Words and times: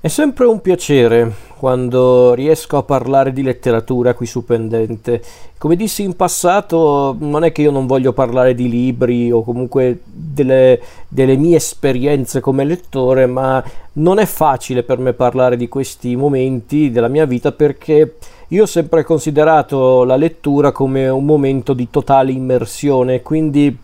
È 0.00 0.06
sempre 0.06 0.46
un 0.46 0.60
piacere 0.60 1.28
quando 1.56 2.32
riesco 2.32 2.76
a 2.76 2.84
parlare 2.84 3.32
di 3.32 3.42
letteratura 3.42 4.14
qui 4.14 4.26
su 4.26 4.44
Pendente. 4.44 5.20
Come 5.58 5.74
dissi 5.74 6.04
in 6.04 6.14
passato, 6.14 7.16
non 7.18 7.42
è 7.42 7.50
che 7.50 7.62
io 7.62 7.72
non 7.72 7.88
voglio 7.88 8.12
parlare 8.12 8.54
di 8.54 8.68
libri 8.68 9.32
o 9.32 9.42
comunque 9.42 9.98
delle, 10.04 10.80
delle 11.08 11.34
mie 11.36 11.56
esperienze 11.56 12.38
come 12.38 12.62
lettore, 12.62 13.26
ma 13.26 13.60
non 13.94 14.20
è 14.20 14.24
facile 14.24 14.84
per 14.84 14.98
me 14.98 15.14
parlare 15.14 15.56
di 15.56 15.66
questi 15.66 16.14
momenti 16.14 16.92
della 16.92 17.08
mia 17.08 17.24
vita 17.24 17.50
perché 17.50 18.18
io 18.46 18.62
ho 18.62 18.66
sempre 18.66 19.02
considerato 19.02 20.04
la 20.04 20.14
lettura 20.14 20.70
come 20.70 21.08
un 21.08 21.24
momento 21.24 21.72
di 21.72 21.90
totale 21.90 22.30
immersione, 22.30 23.20
quindi 23.22 23.76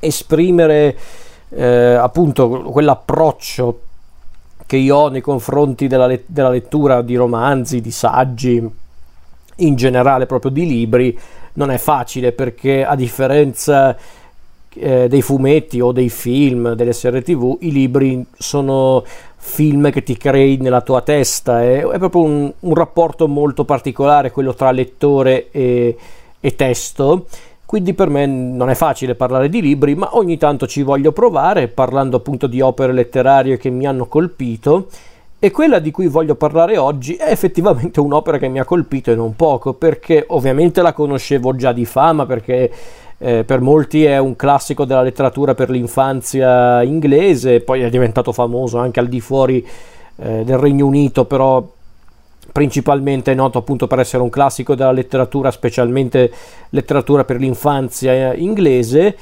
esprimere 0.00 0.98
eh, 1.48 1.94
appunto 1.94 2.46
quell'approccio 2.46 3.80
che 4.70 4.76
io 4.76 4.94
ho 4.94 5.08
nei 5.08 5.20
confronti 5.20 5.88
della, 5.88 6.06
let- 6.06 6.26
della 6.26 6.48
lettura 6.48 7.02
di 7.02 7.16
romanzi, 7.16 7.80
di 7.80 7.90
saggi, 7.90 8.64
in 9.56 9.74
generale 9.74 10.26
proprio 10.26 10.52
di 10.52 10.64
libri, 10.64 11.18
non 11.54 11.72
è 11.72 11.76
facile 11.76 12.30
perché 12.30 12.84
a 12.84 12.94
differenza 12.94 13.96
eh, 14.72 15.08
dei 15.08 15.22
fumetti 15.22 15.80
o 15.80 15.90
dei 15.90 16.08
film, 16.08 16.74
delle 16.74 16.92
serie 16.92 17.20
tv, 17.20 17.56
i 17.62 17.72
libri 17.72 18.24
sono 18.38 19.04
film 19.34 19.90
che 19.90 20.04
ti 20.04 20.16
crei 20.16 20.58
nella 20.58 20.82
tua 20.82 21.00
testa, 21.00 21.64
è, 21.64 21.84
è 21.84 21.98
proprio 21.98 22.22
un, 22.22 22.52
un, 22.60 22.74
rapporto 22.76 23.26
molto 23.26 23.64
particolare 23.64 24.30
quello 24.30 24.54
tra 24.54 24.70
lettore 24.70 25.50
e, 25.50 25.96
e 26.38 26.54
testo 26.54 27.26
quindi 27.70 27.94
per 27.94 28.08
me 28.08 28.26
non 28.26 28.68
è 28.68 28.74
facile 28.74 29.14
parlare 29.14 29.48
di 29.48 29.60
libri, 29.60 29.94
ma 29.94 30.16
ogni 30.16 30.36
tanto 30.36 30.66
ci 30.66 30.82
voglio 30.82 31.12
provare, 31.12 31.68
parlando 31.68 32.16
appunto 32.16 32.48
di 32.48 32.60
opere 32.60 32.92
letterarie 32.92 33.58
che 33.58 33.70
mi 33.70 33.86
hanno 33.86 34.06
colpito. 34.06 34.88
E 35.38 35.52
quella 35.52 35.78
di 35.78 35.92
cui 35.92 36.08
voglio 36.08 36.34
parlare 36.34 36.76
oggi 36.78 37.14
è 37.14 37.30
effettivamente 37.30 38.00
un'opera 38.02 38.38
che 38.38 38.48
mi 38.48 38.58
ha 38.58 38.64
colpito 38.64 39.12
e 39.12 39.14
non 39.14 39.36
poco, 39.36 39.74
perché 39.74 40.24
ovviamente 40.30 40.82
la 40.82 40.92
conoscevo 40.92 41.54
già 41.54 41.70
di 41.70 41.84
fama, 41.84 42.26
perché 42.26 42.72
eh, 43.18 43.44
per 43.44 43.60
molti 43.60 44.04
è 44.04 44.18
un 44.18 44.34
classico 44.34 44.84
della 44.84 45.02
letteratura 45.02 45.54
per 45.54 45.70
l'infanzia 45.70 46.82
inglese, 46.82 47.60
poi 47.60 47.82
è 47.82 47.88
diventato 47.88 48.32
famoso 48.32 48.78
anche 48.78 48.98
al 48.98 49.06
di 49.06 49.20
fuori 49.20 49.64
eh, 50.16 50.42
del 50.44 50.58
Regno 50.58 50.86
Unito, 50.86 51.24
però 51.24 51.64
principalmente 52.52 53.34
noto 53.34 53.58
appunto 53.58 53.86
per 53.86 54.00
essere 54.00 54.22
un 54.22 54.30
classico 54.30 54.74
della 54.74 54.92
letteratura, 54.92 55.50
specialmente 55.50 56.32
letteratura 56.70 57.24
per 57.24 57.38
l'infanzia 57.38 58.34
inglese, 58.34 59.16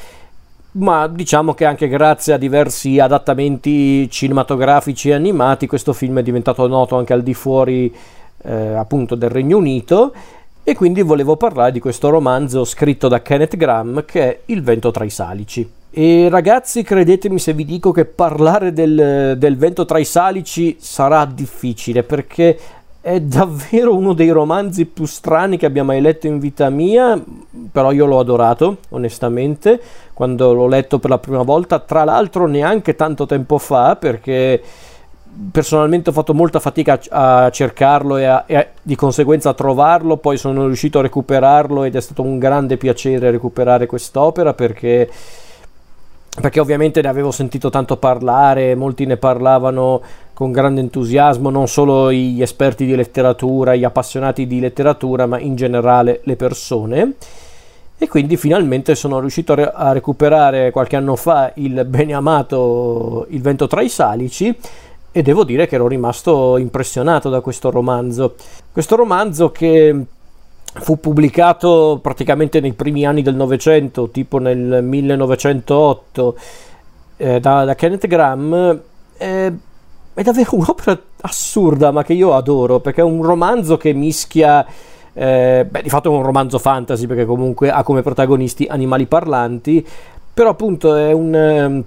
ma 0.72 1.06
diciamo 1.08 1.54
che 1.54 1.64
anche 1.64 1.88
grazie 1.88 2.34
a 2.34 2.38
diversi 2.38 2.98
adattamenti 2.98 4.08
cinematografici 4.10 5.10
e 5.10 5.14
animati 5.14 5.66
questo 5.66 5.92
film 5.92 6.18
è 6.18 6.22
diventato 6.22 6.66
noto 6.66 6.96
anche 6.96 7.12
al 7.12 7.22
di 7.22 7.34
fuori 7.34 7.92
eh, 8.42 8.74
appunto 8.74 9.14
del 9.14 9.30
Regno 9.30 9.56
Unito 9.56 10.12
e 10.62 10.74
quindi 10.74 11.02
volevo 11.02 11.36
parlare 11.36 11.72
di 11.72 11.80
questo 11.80 12.10
romanzo 12.10 12.64
scritto 12.64 13.08
da 13.08 13.22
Kenneth 13.22 13.56
Graham 13.56 14.04
che 14.04 14.22
è 14.22 14.40
Il 14.46 14.62
vento 14.62 14.90
tra 14.90 15.04
i 15.04 15.10
salici. 15.10 15.68
E 15.90 16.28
ragazzi, 16.28 16.82
credetemi 16.82 17.38
se 17.38 17.54
vi 17.54 17.64
dico 17.64 17.90
che 17.90 18.04
parlare 18.04 18.74
del, 18.74 19.36
del 19.38 19.56
vento 19.56 19.86
tra 19.86 19.98
i 19.98 20.04
salici 20.04 20.76
sarà 20.78 21.24
difficile 21.24 22.02
perché 22.02 22.58
è 23.00 23.20
davvero 23.20 23.94
uno 23.94 24.12
dei 24.12 24.30
romanzi 24.30 24.84
più 24.84 25.06
strani 25.06 25.56
che 25.56 25.66
abbia 25.66 25.84
mai 25.84 26.00
letto 26.00 26.26
in 26.26 26.38
vita 26.38 26.68
mia, 26.68 27.20
però 27.70 27.92
io 27.92 28.06
l'ho 28.06 28.18
adorato, 28.18 28.78
onestamente, 28.90 29.80
quando 30.12 30.52
l'ho 30.52 30.66
letto 30.66 30.98
per 30.98 31.10
la 31.10 31.18
prima 31.18 31.42
volta, 31.42 31.78
tra 31.78 32.04
l'altro 32.04 32.46
neanche 32.46 32.96
tanto 32.96 33.24
tempo 33.24 33.58
fa, 33.58 33.96
perché 33.96 34.60
personalmente 35.52 36.10
ho 36.10 36.12
fatto 36.12 36.34
molta 36.34 36.58
fatica 36.58 36.98
a, 37.10 37.48
cercarlo 37.50 38.16
e, 38.16 38.24
a, 38.24 38.44
e 38.46 38.56
a, 38.56 38.66
di 38.82 38.96
conseguenza 38.96 39.50
a 39.50 39.54
trovarlo, 39.54 40.16
poi 40.16 40.36
sono 40.36 40.66
riuscito 40.66 40.98
a 40.98 41.02
recuperarlo 41.02 41.84
ed 41.84 41.94
è 41.94 42.00
stato 42.00 42.22
un 42.22 42.38
grande 42.38 42.76
piacere 42.76 43.30
recuperare 43.30 43.86
quest'opera 43.86 44.54
perché 44.54 45.08
perché 46.40 46.60
ovviamente 46.60 47.02
ne 47.02 47.08
avevo 47.08 47.32
sentito 47.32 47.68
tanto 47.68 47.96
parlare, 47.96 48.76
molti 48.76 49.06
ne 49.06 49.16
parlavano 49.16 50.00
con 50.38 50.52
grande 50.52 50.80
entusiasmo, 50.80 51.50
non 51.50 51.66
solo 51.66 52.12
gli 52.12 52.40
esperti 52.40 52.86
di 52.86 52.94
letteratura, 52.94 53.74
gli 53.74 53.82
appassionati 53.82 54.46
di 54.46 54.60
letteratura, 54.60 55.26
ma 55.26 55.40
in 55.40 55.56
generale 55.56 56.20
le 56.22 56.36
persone. 56.36 57.14
E 57.98 58.06
quindi 58.06 58.36
finalmente 58.36 58.94
sono 58.94 59.18
riuscito 59.18 59.50
a, 59.50 59.56
re- 59.56 59.72
a 59.74 59.90
recuperare 59.90 60.70
qualche 60.70 60.94
anno 60.94 61.16
fa 61.16 61.50
il 61.56 61.84
bene 61.86 62.14
amato 62.14 63.26
Il 63.30 63.42
vento 63.42 63.66
tra 63.66 63.82
i 63.82 63.88
salici 63.88 64.56
e 65.10 65.22
devo 65.22 65.42
dire 65.42 65.66
che 65.66 65.74
ero 65.74 65.88
rimasto 65.88 66.56
impressionato 66.56 67.30
da 67.30 67.40
questo 67.40 67.72
romanzo. 67.72 68.36
Questo 68.70 68.94
romanzo 68.94 69.50
che 69.50 70.04
fu 70.72 71.00
pubblicato 71.00 71.98
praticamente 72.00 72.60
nei 72.60 72.74
primi 72.74 73.04
anni 73.04 73.22
del 73.22 73.34
Novecento, 73.34 74.08
tipo 74.10 74.38
nel 74.38 74.84
1908, 74.84 76.38
eh, 77.16 77.40
da, 77.40 77.64
da, 77.64 77.74
Kenneth 77.74 78.06
Graham. 78.06 78.80
Eh, 79.16 79.52
è 80.18 80.22
davvero 80.24 80.56
un'opera 80.56 81.00
assurda, 81.20 81.92
ma 81.92 82.02
che 82.02 82.12
io 82.12 82.34
adoro, 82.34 82.80
perché 82.80 83.02
è 83.02 83.04
un 83.04 83.22
romanzo 83.22 83.76
che 83.76 83.92
mischia... 83.92 84.66
Eh, 85.12 85.66
beh, 85.68 85.82
di 85.82 85.88
fatto 85.88 86.12
è 86.12 86.16
un 86.16 86.24
romanzo 86.24 86.58
fantasy, 86.58 87.06
perché 87.06 87.24
comunque 87.24 87.70
ha 87.70 87.84
come 87.84 88.02
protagonisti 88.02 88.66
animali 88.68 89.06
parlanti, 89.06 89.86
però 90.34 90.50
appunto 90.50 90.96
è 90.96 91.12
un... 91.12 91.34
Ehm, 91.34 91.84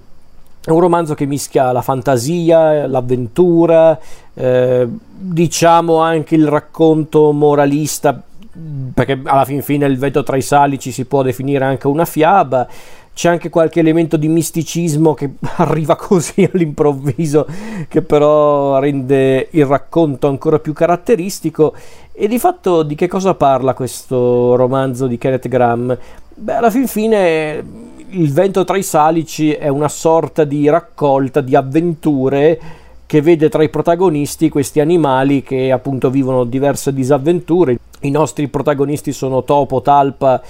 è 0.64 0.70
un 0.70 0.78
romanzo 0.78 1.14
che 1.14 1.26
mischia 1.26 1.72
la 1.72 1.82
fantasia, 1.82 2.86
l'avventura, 2.86 3.98
eh, 4.32 4.88
diciamo 4.88 5.96
anche 5.96 6.36
il 6.36 6.46
racconto 6.46 7.32
moralista 7.32 8.22
perché 8.92 9.20
alla 9.24 9.44
fin 9.44 9.62
fine 9.62 9.86
il 9.86 9.98
vento 9.98 10.22
tra 10.22 10.36
i 10.36 10.42
salici 10.42 10.92
si 10.92 11.06
può 11.06 11.22
definire 11.22 11.64
anche 11.64 11.86
una 11.86 12.04
fiaba. 12.04 12.68
C'è 13.14 13.28
anche 13.28 13.50
qualche 13.50 13.80
elemento 13.80 14.16
di 14.16 14.28
misticismo 14.28 15.12
che 15.14 15.32
arriva 15.56 15.96
così 15.96 16.48
all'improvviso, 16.50 17.46
che 17.88 18.02
però 18.02 18.78
rende 18.78 19.48
il 19.50 19.66
racconto 19.66 20.28
ancora 20.28 20.58
più 20.58 20.72
caratteristico. 20.72 21.74
E 22.12 22.26
di 22.26 22.38
fatto 22.38 22.82
di 22.82 22.94
che 22.94 23.08
cosa 23.08 23.34
parla 23.34 23.74
questo 23.74 24.54
romanzo 24.56 25.06
di 25.06 25.18
Kenneth 25.18 25.48
Graham? 25.48 25.96
Beh, 26.34 26.54
alla 26.54 26.70
fin 26.70 26.86
fine 26.86 27.90
il 28.08 28.32
vento 28.32 28.64
tra 28.64 28.76
i 28.76 28.82
salici 28.82 29.52
è 29.52 29.68
una 29.68 29.88
sorta 29.88 30.44
di 30.44 30.68
raccolta 30.68 31.40
di 31.40 31.54
avventure 31.54 32.60
che 33.06 33.20
vede 33.20 33.50
tra 33.50 33.62
i 33.62 33.68
protagonisti 33.68 34.48
questi 34.48 34.80
animali 34.80 35.42
che 35.42 35.70
appunto 35.70 36.08
vivono 36.08 36.44
diverse 36.44 36.94
disavventure. 36.94 37.76
I 38.00 38.10
nostri 38.10 38.48
protagonisti 38.48 39.12
sono 39.12 39.44
Topo, 39.44 39.82
Talpa, 39.82 40.40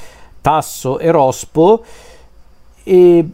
Tasso 0.40 0.98
e 0.98 1.10
Rospo 1.10 1.82
e 2.84 3.25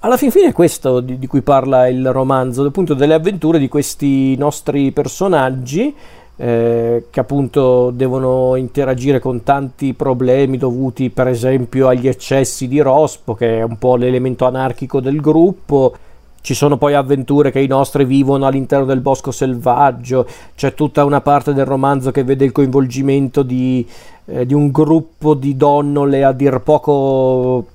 alla 0.00 0.16
fin 0.16 0.30
fine 0.30 0.48
è 0.48 0.52
questo 0.52 1.00
di, 1.00 1.18
di 1.18 1.26
cui 1.26 1.42
parla 1.42 1.88
il 1.88 2.12
romanzo, 2.12 2.64
appunto 2.64 2.94
delle 2.94 3.14
avventure 3.14 3.58
di 3.58 3.68
questi 3.68 4.36
nostri 4.36 4.92
personaggi 4.92 5.94
eh, 6.40 7.06
che 7.10 7.18
appunto 7.18 7.90
devono 7.90 8.54
interagire 8.54 9.18
con 9.18 9.42
tanti 9.42 9.94
problemi 9.94 10.56
dovuti 10.56 11.10
per 11.10 11.26
esempio 11.26 11.88
agli 11.88 12.06
eccessi 12.06 12.68
di 12.68 12.78
Rospo 12.78 13.34
che 13.34 13.58
è 13.58 13.62
un 13.62 13.76
po' 13.76 13.96
l'elemento 13.96 14.46
anarchico 14.46 15.00
del 15.00 15.20
gruppo. 15.20 15.94
Ci 16.40 16.54
sono 16.54 16.78
poi 16.78 16.94
avventure 16.94 17.50
che 17.50 17.58
i 17.58 17.66
nostri 17.66 18.04
vivono 18.04 18.46
all'interno 18.46 18.84
del 18.84 19.00
bosco 19.00 19.32
selvaggio, 19.32 20.26
c'è 20.54 20.72
tutta 20.74 21.04
una 21.04 21.20
parte 21.20 21.52
del 21.52 21.66
romanzo 21.66 22.12
che 22.12 22.22
vede 22.22 22.44
il 22.44 22.52
coinvolgimento 22.52 23.42
di, 23.42 23.84
eh, 24.26 24.46
di 24.46 24.54
un 24.54 24.70
gruppo 24.70 25.34
di 25.34 25.56
donnole 25.56 26.22
a 26.22 26.30
dir 26.30 26.60
poco 26.60 27.66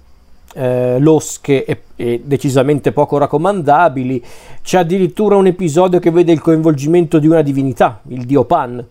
eh, 0.53 0.99
losche 0.99 1.65
e, 1.65 1.81
e, 1.95 2.21
decisamente 2.23 2.91
poco 2.91 3.17
raccomandabili. 3.17 4.23
C'è 4.61 4.79
addirittura 4.79 5.35
un 5.35 5.47
episodio 5.47 5.99
che 5.99 6.11
vede 6.11 6.31
il 6.31 6.41
coinvolgimento 6.41 7.19
di 7.19 7.27
una 7.27 7.41
divinità, 7.41 7.99
il 8.07 8.25
dio 8.25 8.45
Pan. 8.45 8.85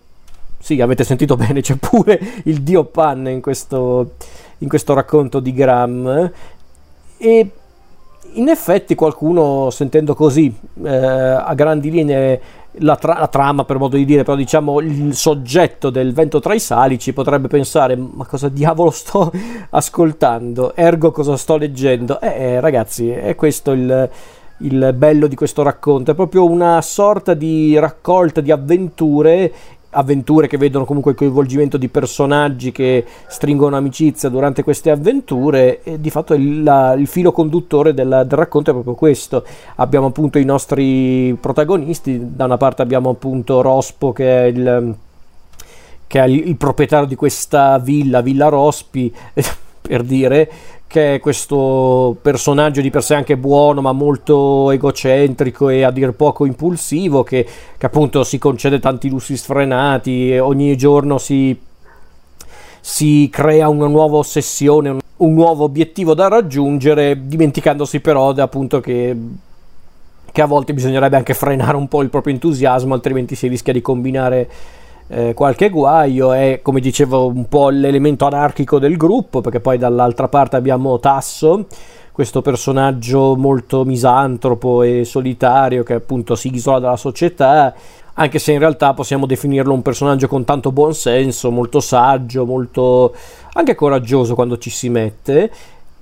Sì, 0.58 0.80
avete 0.80 1.04
sentito 1.04 1.34
bene, 1.36 1.60
c'è 1.60 1.76
pure 1.76 2.20
il 2.44 2.62
dio 2.62 2.84
Pan 2.84 3.28
in 3.28 3.40
questo, 3.40 4.12
in 4.58 4.68
questo 4.68 4.94
racconto 4.94 5.40
di 5.40 5.52
Graham. 5.52 6.30
E 7.16 7.50
in 8.34 8.48
effetti 8.48 8.94
qualcuno 8.94 9.70
sentendo 9.70 10.14
così 10.14 10.54
eh, 10.82 10.96
a 10.96 11.52
grandi 11.54 11.90
linee 11.90 12.40
la, 12.76 12.96
tra- 12.96 13.18
la, 13.18 13.28
trama 13.28 13.64
per 13.64 13.78
modo 13.78 13.96
di 13.96 14.04
dire 14.04 14.22
però 14.22 14.36
diciamo 14.36 14.80
il 14.80 15.14
soggetto 15.14 15.90
del 15.90 16.12
vento 16.12 16.40
tra 16.40 16.54
i 16.54 16.58
salici 16.58 17.12
potrebbe 17.12 17.48
pensare 17.48 17.96
ma 17.96 18.24
cosa 18.24 18.48
diavolo 18.48 18.90
sto 18.90 19.30
ascoltando? 19.70 20.74
Ergo 20.74 21.10
cosa 21.10 21.36
sto 21.36 21.56
leggendo? 21.56 22.20
Eh, 22.20 22.28
eh 22.28 22.60
ragazzi 22.60 23.10
è 23.10 23.34
questo 23.34 23.72
il, 23.72 24.08
il 24.58 24.92
bello 24.96 25.26
di 25.26 25.36
questo 25.36 25.62
racconto. 25.62 26.12
È 26.12 26.14
proprio 26.14 26.48
una 26.48 26.80
sorta 26.80 27.34
di 27.34 27.78
raccolta 27.78 28.40
di 28.40 28.50
avventure 28.50 29.52
avventure 29.94 30.46
che 30.46 30.56
vedono 30.56 30.84
comunque 30.84 31.12
il 31.12 31.16
coinvolgimento 31.16 31.76
di 31.76 31.88
personaggi 31.88 32.72
che 32.72 33.04
stringono 33.26 33.76
amicizia 33.76 34.28
durante 34.28 34.62
queste 34.62 34.90
avventure 34.90 35.82
e 35.82 36.00
di 36.00 36.10
fatto 36.10 36.34
il, 36.34 36.62
la, 36.62 36.94
il 36.94 37.06
filo 37.06 37.32
conduttore 37.32 37.92
del, 37.94 38.24
del, 38.26 38.38
racconto 38.38 38.70
è 38.70 38.72
proprio 38.72 38.94
questo. 38.94 39.44
Abbiamo 39.76 40.06
appunto 40.06 40.38
i 40.38 40.44
nostri 40.44 41.36
protagonisti 41.38 42.34
da 42.34 42.44
una 42.44 42.56
parte 42.56 42.82
abbiamo 42.82 43.10
appunto 43.10 43.60
Rospo 43.60 44.12
che 44.12 44.44
è 44.44 44.46
il, 44.46 44.94
che 46.06 46.20
è 46.20 46.26
il, 46.26 46.48
il 46.48 46.56
proprietario 46.56 47.06
di 47.06 47.16
questa 47.16 47.78
villa 47.78 48.20
Villa 48.22 48.48
Rospi 48.48 49.12
per 49.82 50.02
dire 50.04 50.50
che 50.92 51.14
è 51.14 51.20
questo 51.20 52.18
personaggio 52.20 52.82
di 52.82 52.90
per 52.90 53.02
sé 53.02 53.14
anche 53.14 53.38
buono 53.38 53.80
ma 53.80 53.92
molto 53.92 54.70
egocentrico 54.70 55.70
e 55.70 55.84
a 55.84 55.90
dir 55.90 56.12
poco 56.12 56.44
impulsivo 56.44 57.22
che, 57.22 57.46
che 57.78 57.86
appunto 57.86 58.22
si 58.24 58.36
concede 58.36 58.78
tanti 58.78 59.08
lussi 59.08 59.38
sfrenati 59.38 60.36
ogni 60.36 60.76
giorno 60.76 61.16
si, 61.16 61.58
si 62.78 63.30
crea 63.32 63.70
una 63.70 63.86
nuova 63.86 64.18
ossessione, 64.18 64.90
un, 64.90 64.98
un, 65.16 65.32
nuovo 65.32 65.64
obiettivo 65.64 66.12
da 66.12 66.28
raggiungere 66.28 67.26
dimenticandosi 67.26 68.00
però 68.00 68.28
appunto 68.28 68.80
che 68.80 69.16
che 70.30 70.40
a 70.40 70.46
volte 70.46 70.74
bisognerebbe 70.74 71.16
anche 71.16 71.34
frenare 71.34 71.76
un 71.76 71.88
po' 71.88 72.00
il 72.00 72.08
proprio 72.08 72.32
entusiasmo, 72.32 72.94
altrimenti 72.94 73.34
si 73.34 73.48
rischia 73.48 73.74
di 73.74 73.82
combinare 73.82 74.48
eh, 75.12 75.34
qualche 75.34 75.68
guaio, 75.68 76.32
è 76.32 76.60
come 76.62 76.80
dicevo 76.80 77.26
un 77.26 77.46
po' 77.46 77.68
l'elemento 77.68 78.24
anarchico 78.24 78.78
del 78.78 78.96
gruppo, 78.96 79.42
perché 79.42 79.60
poi 79.60 79.76
dall'altra 79.76 80.28
parte 80.28 80.56
abbiamo 80.56 80.98
Tasso, 81.00 81.66
questo 82.12 82.40
personaggio 82.40 83.36
molto 83.36 83.84
misantropo 83.84 84.82
e 84.82 85.04
solitario 85.04 85.82
che 85.82 85.94
appunto 85.94 86.34
si 86.34 86.54
isola 86.54 86.78
dalla 86.78 86.96
società, 86.96 87.74
anche 88.14 88.38
se 88.38 88.52
in 88.52 88.58
realtà 88.58 88.94
possiamo 88.94 89.26
definirlo 89.26 89.74
un 89.74 89.82
personaggio 89.82 90.28
con 90.28 90.44
tanto 90.44 90.72
buonsenso, 90.72 91.50
molto 91.50 91.80
saggio, 91.80 92.46
molto 92.46 93.14
anche 93.52 93.74
coraggioso 93.74 94.34
quando 94.34 94.56
ci 94.56 94.70
si 94.70 94.88
mette. 94.88 95.50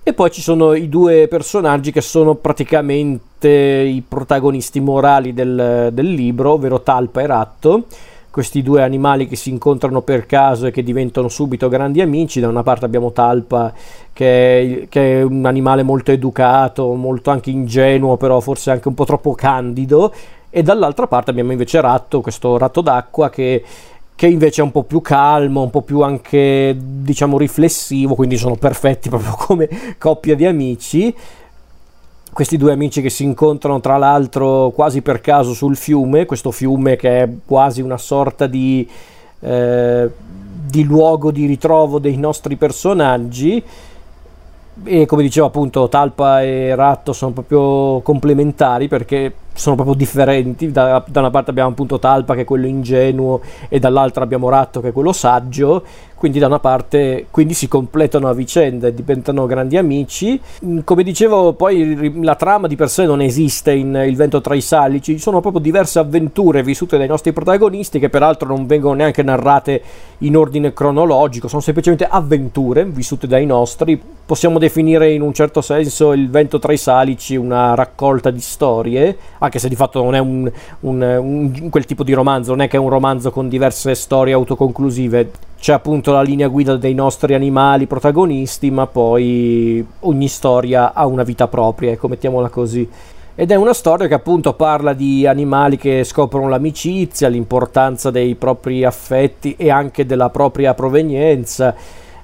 E 0.03 0.13
poi 0.13 0.31
ci 0.31 0.41
sono 0.41 0.73
i 0.73 0.89
due 0.89 1.27
personaggi 1.29 1.93
che 1.93 2.01
sono 2.01 2.37
praticamente 2.37 3.49
i 3.49 4.03
protagonisti 4.07 4.81
morali 4.81 5.35
del, 5.35 5.91
del 5.93 6.13
libro, 6.13 6.53
ovvero 6.53 6.81
Talpa 6.81 7.21
e 7.21 7.27
Ratto 7.27 7.85
questi 8.31 8.63
due 8.63 8.83
animali 8.83 9.27
che 9.27 9.37
si 9.37 9.51
incontrano 9.51 10.03
per 10.03 10.27
caso 10.27 10.67
e 10.67 10.71
che 10.71 10.83
diventano 10.83 11.29
subito 11.29 11.69
grandi 11.69 12.01
amici. 12.01 12.41
Da 12.41 12.49
una 12.49 12.63
parte 12.63 12.85
abbiamo 12.85 13.13
Talpa 13.13 13.73
che 14.13 14.83
è, 14.83 14.89
che 14.89 15.21
è, 15.21 15.23
un 15.23 15.45
animale 15.47 15.83
molto 15.83 16.13
educato, 16.13 16.95
molto 16.95 17.31
anche 17.31 17.51
ingenuo, 17.51 18.17
però 18.17 18.41
forse 18.41 18.71
anche 18.71 18.89
un 18.89 18.95
po' 18.95 19.05
troppo 19.05 19.33
candido. 19.33 20.13
E 20.49 20.63
dall'altra 20.63 21.07
parte 21.07 21.31
abbiamo 21.31 21.53
invece 21.53 21.81
Ratto, 21.81 22.21
questo 22.21 22.59
ratto 22.59 22.81
d'acqua 22.81 23.31
che, 23.31 23.63
che 24.15 24.27
invece 24.27 24.61
è 24.61 24.65
un 24.65 24.73
po' 24.73 24.83
più 24.83 25.01
calmo, 25.01 25.63
un 25.63 25.71
po' 25.71 25.83
più 25.83 26.01
anche 26.01 26.77
diciamo 26.79 27.39
riflessivo, 27.39 28.15
quindi 28.15 28.37
sono 28.37 28.57
perfetti 28.57 29.09
proprio 29.11 29.35
come 29.37 29.69
coppia 29.99 30.35
di 30.35 30.47
amici 30.47 31.15
questi 32.33 32.57
due 32.57 32.73
amici 32.73 33.03
che 33.03 33.11
si 33.11 33.25
incontrano 33.25 33.81
tra 33.81 33.97
l'altro 33.97 34.71
quasi 34.71 35.03
per 35.03 35.21
caso 35.21 35.53
sul 35.53 35.77
fiume, 35.77 36.27
questo 36.27 36.51
fiume 36.51 36.97
che 36.97 37.23
è 37.23 37.29
quasi 37.45 37.83
una 37.83 37.99
sorta 37.99 38.47
di, 38.47 38.89
eh, 39.41 40.09
di 40.67 40.85
luogo 40.85 41.31
di 41.31 41.47
ritrovo 41.47 41.99
dei 41.99 42.17
nostri 42.17 42.57
personaggi. 42.57 43.63
E 44.83 45.05
come 45.05 45.23
dicevo 45.23 45.47
appunto 45.47 45.89
Talpa 45.89 46.43
e 46.43 46.75
Ratto 46.75 47.13
sono 47.13 47.33
proprio 47.33 48.01
complementari 48.01 48.89
perché 48.89 49.35
sono 49.61 49.77
proprio 49.77 49.95
differenti. 49.95 50.73
Da, 50.73 51.05
da, 51.07 51.21
una 51.21 51.31
parte 51.31 51.51
abbiamo 51.51 51.71
appunto 51.71 51.99
Talpa 51.99 52.35
che 52.35 52.41
è 52.41 52.45
quello 52.45 52.67
ingenuo 52.67 53.41
e 53.69 53.79
dall'altra 53.79 54.25
abbiamo 54.25 54.49
Ratto 54.49 54.81
che 54.81 54.89
è 54.89 54.93
quello 54.93 55.13
saggio. 55.13 55.83
Quindi 56.21 56.39
da 56.39 56.49
una 56.49 56.59
parte 56.59 57.29
quindi 57.31 57.55
si 57.55 57.67
completano 57.67 58.29
a 58.29 58.35
vicenda 58.35 58.89
e 58.89 58.95
diventano 58.95 59.47
grandi 59.47 59.79
amici. 59.79 60.39
Mm, 60.65 60.81
come 60.85 61.03
dicevo 61.03 61.55
poi 61.55 62.23
la 62.23 62.35
trama 62.35 62.67
di 62.67 62.77
per 62.77 62.91
sé 62.91 63.07
non 63.07 63.23
esiste 63.23 63.73
in 63.73 64.05
Il 64.07 64.17
vento 64.17 64.43
tra 64.43 64.55
i 64.55 64.61
salici 64.61 65.19
sono 65.19 65.41
proprio 65.41 65.63
diverse 65.63 65.99
avventure 65.99 66.63
vissute 66.63 66.99
dai 66.99 67.07
nostri 67.07 67.33
protagonisti 67.33 67.99
che 67.99 68.11
peraltro 68.11 68.49
non 68.49 68.67
vengono 68.67 68.95
neanche 68.95 69.23
narrate 69.23 69.83
in 70.19 70.37
ordine 70.37 70.75
cronologico. 70.75 71.49
Sono 71.49 71.63
semplicemente 71.63 72.07
avventure 72.07 72.85
vissute 72.85 73.27
dai 73.27 73.47
nostri. 73.47 74.01
Possiamo 74.27 74.59
definire 74.59 75.13
in 75.13 75.23
un 75.23 75.33
certo 75.33 75.61
senso 75.63 76.13
Il 76.13 76.29
vento 76.31 76.59
tra 76.59 76.73
i 76.73 76.77
salici 76.77 77.35
una 77.37 77.75
raccolta 77.75 78.31
di 78.31 78.41
storie 78.41 79.17
anche 79.51 79.59
se 79.59 79.69
di 79.69 79.75
fatto 79.75 80.03
non 80.03 80.15
è 80.15 80.21
un, 80.21 80.51
un, 80.81 81.03
un, 81.03 81.69
quel 81.69 81.85
tipo 81.85 82.05
di 82.05 82.13
romanzo 82.13 82.53
non 82.53 82.63
è 82.63 82.69
che 82.69 82.77
è 82.77 82.81
un 82.81 82.89
romanzo 82.89 83.33
con 83.33 83.49
diverse 83.49 83.97
storie 83.97 84.33
autoconclusive 84.33 85.31
c'è 85.59 85.73
appunto 85.73 86.13
la 86.13 86.23
linea 86.23 86.49
guida 86.49 86.77
dei 86.77 86.95
nostri 86.95 87.35
animali 87.35 87.87
protagonisti, 87.87 88.71
ma 88.71 88.87
poi 88.87 89.87
ogni 90.01 90.27
storia 90.27 90.95
ha 90.95 91.05
una 91.05 91.23
vita 91.23 91.49
propria, 91.49 91.93
ecco, 91.93 92.09
mettiamola 92.09 92.49
così. 92.49 92.89
Ed 93.35 93.51
è 93.51 93.57
una 93.57 93.75
storia 93.75 94.09
che 94.09 94.15
appunto 94.15 94.55
parla 94.55 94.95
di 94.95 95.27
animali 95.27 95.77
che 95.77 96.03
scoprono 96.05 96.49
l'amicizia, 96.49 97.29
l'importanza 97.29 98.11
dei 98.11 98.37
propri 98.37 98.85
affetti 98.85 99.55
e 99.59 99.71
anche 99.71 100.07
della 100.07 100.31
propria 100.31 100.73
provenienza 100.73 101.75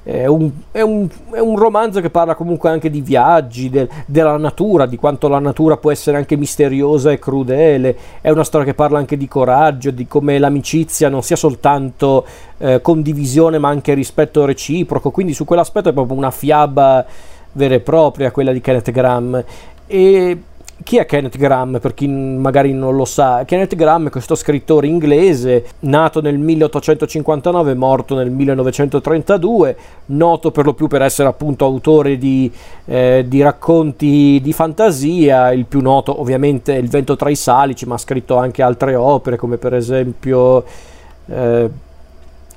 è 0.06 0.26
un, 0.26 0.48
è, 0.70 0.82
un, 0.82 1.08
è 1.32 1.40
un, 1.40 1.58
romanzo 1.58 2.00
che 2.00 2.10
parla 2.10 2.36
comunque 2.36 2.70
anche 2.70 2.90
di 2.90 3.00
viaggi, 3.00 3.68
de, 3.68 3.88
della 4.06 4.36
natura, 4.36 4.86
di 4.86 4.96
quanto 4.96 5.26
la 5.26 5.40
natura 5.40 5.78
può 5.78 5.90
essere 5.90 6.16
anche 6.16 6.36
misteriosa 6.36 7.10
e 7.10 7.18
crudele. 7.18 7.96
È 8.20 8.30
una 8.30 8.44
storia 8.44 8.64
che 8.64 8.74
parla 8.74 8.98
anche 8.98 9.16
di 9.16 9.26
coraggio, 9.26 9.90
di 9.90 10.06
come 10.06 10.38
l'amicizia 10.38 11.08
non 11.08 11.24
sia 11.24 11.34
soltanto 11.34 12.24
eh, 12.58 12.80
condivisione 12.80 13.58
ma 13.58 13.68
anche 13.68 13.94
rispetto 13.94 14.44
reciproco. 14.44 15.10
Quindi 15.10 15.34
su 15.34 15.44
quell'aspetto 15.44 15.88
è 15.88 15.92
proprio 15.92 16.16
una 16.16 16.30
fiaba 16.30 17.04
vera 17.50 17.74
e 17.74 17.80
propria, 17.80 18.30
quella 18.30 18.52
di 18.52 18.60
Kenneth 18.60 18.92
Graham. 18.92 19.42
E 19.88 20.40
chi 20.82 20.98
è 20.98 21.06
Kenneth 21.06 21.36
Graham 21.36 21.78
per 21.80 21.94
chi 21.94 22.06
magari 22.06 22.72
non 22.72 22.94
lo 22.94 23.04
sa? 23.04 23.44
Kenneth 23.44 23.74
Graham 23.74 24.08
è 24.08 24.10
questo 24.10 24.34
scrittore 24.34 24.86
inglese 24.86 25.64
nato 25.80 26.20
nel 26.20 26.38
1859 26.38 27.74
morto 27.74 28.14
nel 28.14 28.30
1932 28.30 29.76
noto 30.06 30.50
per 30.50 30.66
lo 30.66 30.74
più 30.74 30.86
per 30.86 31.02
essere 31.02 31.28
appunto 31.28 31.64
autore 31.64 32.18
di, 32.18 32.52
eh, 32.84 33.24
di 33.26 33.40
racconti 33.40 34.38
di 34.42 34.52
fantasia 34.52 35.50
il 35.52 35.64
più 35.64 35.80
noto 35.80 36.20
ovviamente 36.20 36.74
è 36.74 36.78
Il 36.78 36.88
vento 36.88 37.16
tra 37.16 37.30
i 37.30 37.36
salici 37.36 37.86
ma 37.86 37.94
ha 37.94 37.98
scritto 37.98 38.36
anche 38.36 38.62
altre 38.62 38.94
opere 38.94 39.36
come 39.36 39.56
per 39.56 39.74
esempio 39.74 40.62
eh, 41.26 41.70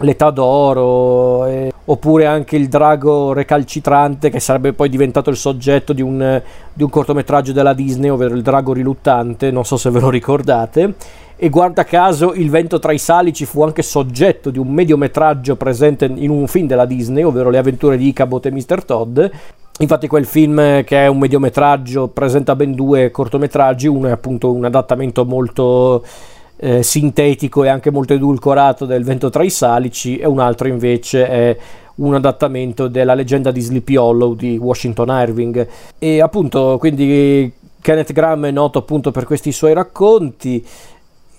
L'età 0.01 0.29
d'oro, 0.29 1.45
eh, 1.45 1.73
oppure 1.85 2.25
anche 2.25 2.55
il 2.55 2.69
drago 2.69 3.33
recalcitrante 3.33 4.29
che 4.29 4.39
sarebbe 4.39 4.71
poi 4.71 4.87
diventato 4.87 5.29
il 5.29 5.35
soggetto 5.35 5.91
di 5.91 6.01
un, 6.01 6.41
di 6.73 6.83
un 6.83 6.89
cortometraggio 6.89 7.51
della 7.51 7.73
Disney, 7.73 8.09
ovvero 8.09 8.33
il 8.33 8.41
drago 8.41 8.71
riluttante, 8.71 9.51
non 9.51 9.65
so 9.65 9.75
se 9.75 9.89
ve 9.89 9.99
lo 9.99 10.09
ricordate. 10.09 10.93
E 11.35 11.49
guarda 11.49 11.83
caso 11.83 12.33
il 12.33 12.49
vento 12.49 12.79
tra 12.79 12.91
i 12.91 12.97
salici 12.97 13.45
fu 13.45 13.61
anche 13.63 13.81
soggetto 13.81 14.49
di 14.49 14.59
un 14.59 14.69
mediometraggio 14.69 15.55
presente 15.55 16.05
in 16.05 16.29
un 16.29 16.47
film 16.47 16.67
della 16.67 16.85
Disney, 16.85 17.23
ovvero 17.23 17.49
Le 17.49 17.57
avventure 17.57 17.97
di 17.97 18.07
Icabot 18.07 18.45
e 18.45 18.51
Mr. 18.51 18.83
Todd. 18.83 19.19
Infatti 19.79 20.07
quel 20.07 20.25
film 20.25 20.83
che 20.83 21.03
è 21.03 21.07
un 21.07 21.17
mediometraggio 21.17 22.09
presenta 22.09 22.55
ben 22.55 22.73
due 22.73 23.11
cortometraggi, 23.11 23.87
uno 23.87 24.07
è 24.07 24.11
appunto 24.11 24.51
un 24.51 24.65
adattamento 24.65 25.23
molto 25.23 26.03
eh, 26.61 26.83
sintetico 26.83 27.63
e 27.63 27.69
anche 27.69 27.89
molto 27.89 28.13
edulcorato 28.13 28.85
del 28.85 29.03
Vento 29.03 29.29
tra 29.29 29.43
i 29.43 29.49
salici 29.49 30.17
e 30.17 30.27
un 30.27 30.39
altro 30.39 30.67
invece 30.67 31.27
è 31.27 31.57
un 31.95 32.15
adattamento 32.15 32.87
della 32.87 33.13
leggenda 33.13 33.51
di 33.51 33.61
Sleepy 33.61 33.95
Hollow 33.95 34.35
di 34.35 34.57
Washington 34.57 35.07
Irving. 35.09 35.67
E 35.97 36.21
appunto 36.21 36.77
quindi 36.77 37.51
Kenneth 37.81 38.11
Graham 38.11 38.45
è 38.45 38.51
noto 38.51 38.79
appunto 38.79 39.11
per 39.11 39.25
questi 39.25 39.51
suoi 39.51 39.73
racconti. 39.73 40.65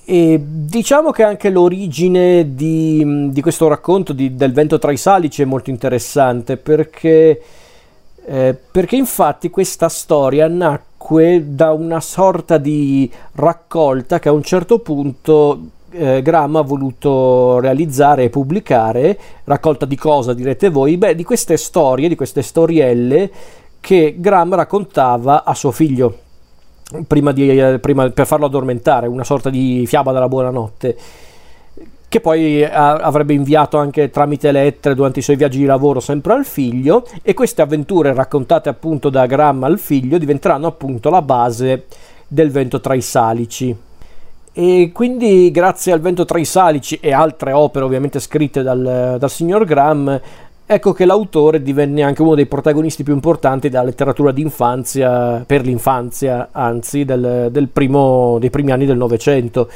E 0.04 0.40
diciamo 0.42 1.10
che 1.10 1.22
anche 1.22 1.50
l'origine 1.50 2.54
di, 2.54 3.30
di 3.30 3.40
questo 3.42 3.68
racconto 3.68 4.12
di, 4.12 4.34
del 4.34 4.52
vento 4.52 4.78
tra 4.78 4.90
i 4.90 4.96
salici 4.96 5.42
è 5.42 5.44
molto 5.44 5.70
interessante 5.70 6.56
perché, 6.56 7.40
eh, 8.24 8.56
perché 8.70 8.96
infatti 8.96 9.50
questa 9.50 9.88
storia 9.88 10.48
nacque 10.48 10.89
nacque 11.10 11.44
da 11.54 11.72
una 11.72 12.00
sorta 12.00 12.56
di 12.56 13.10
raccolta 13.32 14.20
che 14.20 14.28
a 14.28 14.32
un 14.32 14.42
certo 14.44 14.78
punto 14.78 15.58
eh, 15.90 16.22
Graham 16.22 16.56
ha 16.56 16.62
voluto 16.62 17.58
realizzare 17.58 18.24
e 18.24 18.30
pubblicare, 18.30 19.18
raccolta 19.44 19.86
di 19.86 19.96
cosa 19.96 20.32
direte 20.32 20.70
voi? 20.70 20.96
Beh, 20.96 21.16
di 21.16 21.24
queste 21.24 21.56
storie, 21.56 22.08
di 22.08 22.14
queste 22.14 22.42
storielle 22.42 23.30
che 23.80 24.14
Graham 24.18 24.54
raccontava 24.54 25.42
a 25.44 25.54
suo 25.54 25.72
figlio. 25.72 26.18
Prima, 27.06 27.32
di, 27.32 27.48
eh, 27.58 27.78
prima 27.78 28.08
per 28.10 28.26
farlo 28.26 28.46
addormentare, 28.46 29.06
una 29.06 29.24
sorta 29.24 29.48
di 29.50 29.84
fiaba 29.86 30.12
della 30.12 30.28
buonanotte 30.28 30.96
che 32.10 32.20
poi 32.20 32.64
a, 32.64 32.94
avrebbe 32.94 33.34
inviato 33.34 33.78
anche 33.78 34.10
tramite 34.10 34.50
lettere 34.50 34.96
durante 34.96 35.20
i 35.20 35.22
suoi 35.22 35.36
viaggi 35.36 35.58
di 35.58 35.64
lavoro 35.64 36.00
sempre 36.00 36.32
al 36.32 36.44
figlio 36.44 37.06
e 37.22 37.34
queste 37.34 37.62
avventure 37.62 38.12
raccontate 38.12 38.68
appunto 38.68 39.10
da 39.10 39.26
Graham 39.26 39.62
al 39.62 39.78
figlio 39.78 40.18
diventeranno 40.18 40.66
appunto 40.66 41.08
la 41.08 41.22
base 41.22 41.84
del 42.26 42.50
vento 42.50 42.80
tra 42.80 42.94
i 42.94 43.00
salici. 43.00 43.76
E 44.52 44.90
quindi 44.92 45.52
grazie 45.52 45.92
al 45.92 46.00
Vento 46.00 46.24
tra 46.24 46.40
i 46.40 46.44
Salici 46.44 46.98
e 47.00 47.12
altre 47.12 47.52
opere 47.52 47.84
ovviamente 47.84 48.18
scritte 48.18 48.62
dal, 48.62 49.14
dal 49.16 49.30
signor 49.30 49.64
Graham, 49.64 50.20
ecco 50.66 50.92
che 50.92 51.04
l'autore 51.04 51.62
divenne 51.62 52.02
anche 52.02 52.22
uno 52.22 52.34
dei 52.34 52.46
protagonisti 52.46 53.04
più 53.04 53.14
importanti 53.14 53.68
della 53.68 53.84
letteratura 53.84 54.32
d'infanzia, 54.32 55.44
per 55.46 55.62
l'infanzia 55.62 56.48
anzi, 56.50 57.04
del, 57.04 57.50
del 57.52 57.68
primo, 57.68 58.38
dei 58.40 58.50
primi 58.50 58.72
anni 58.72 58.86
del 58.86 58.96
Novecento. 58.96 59.68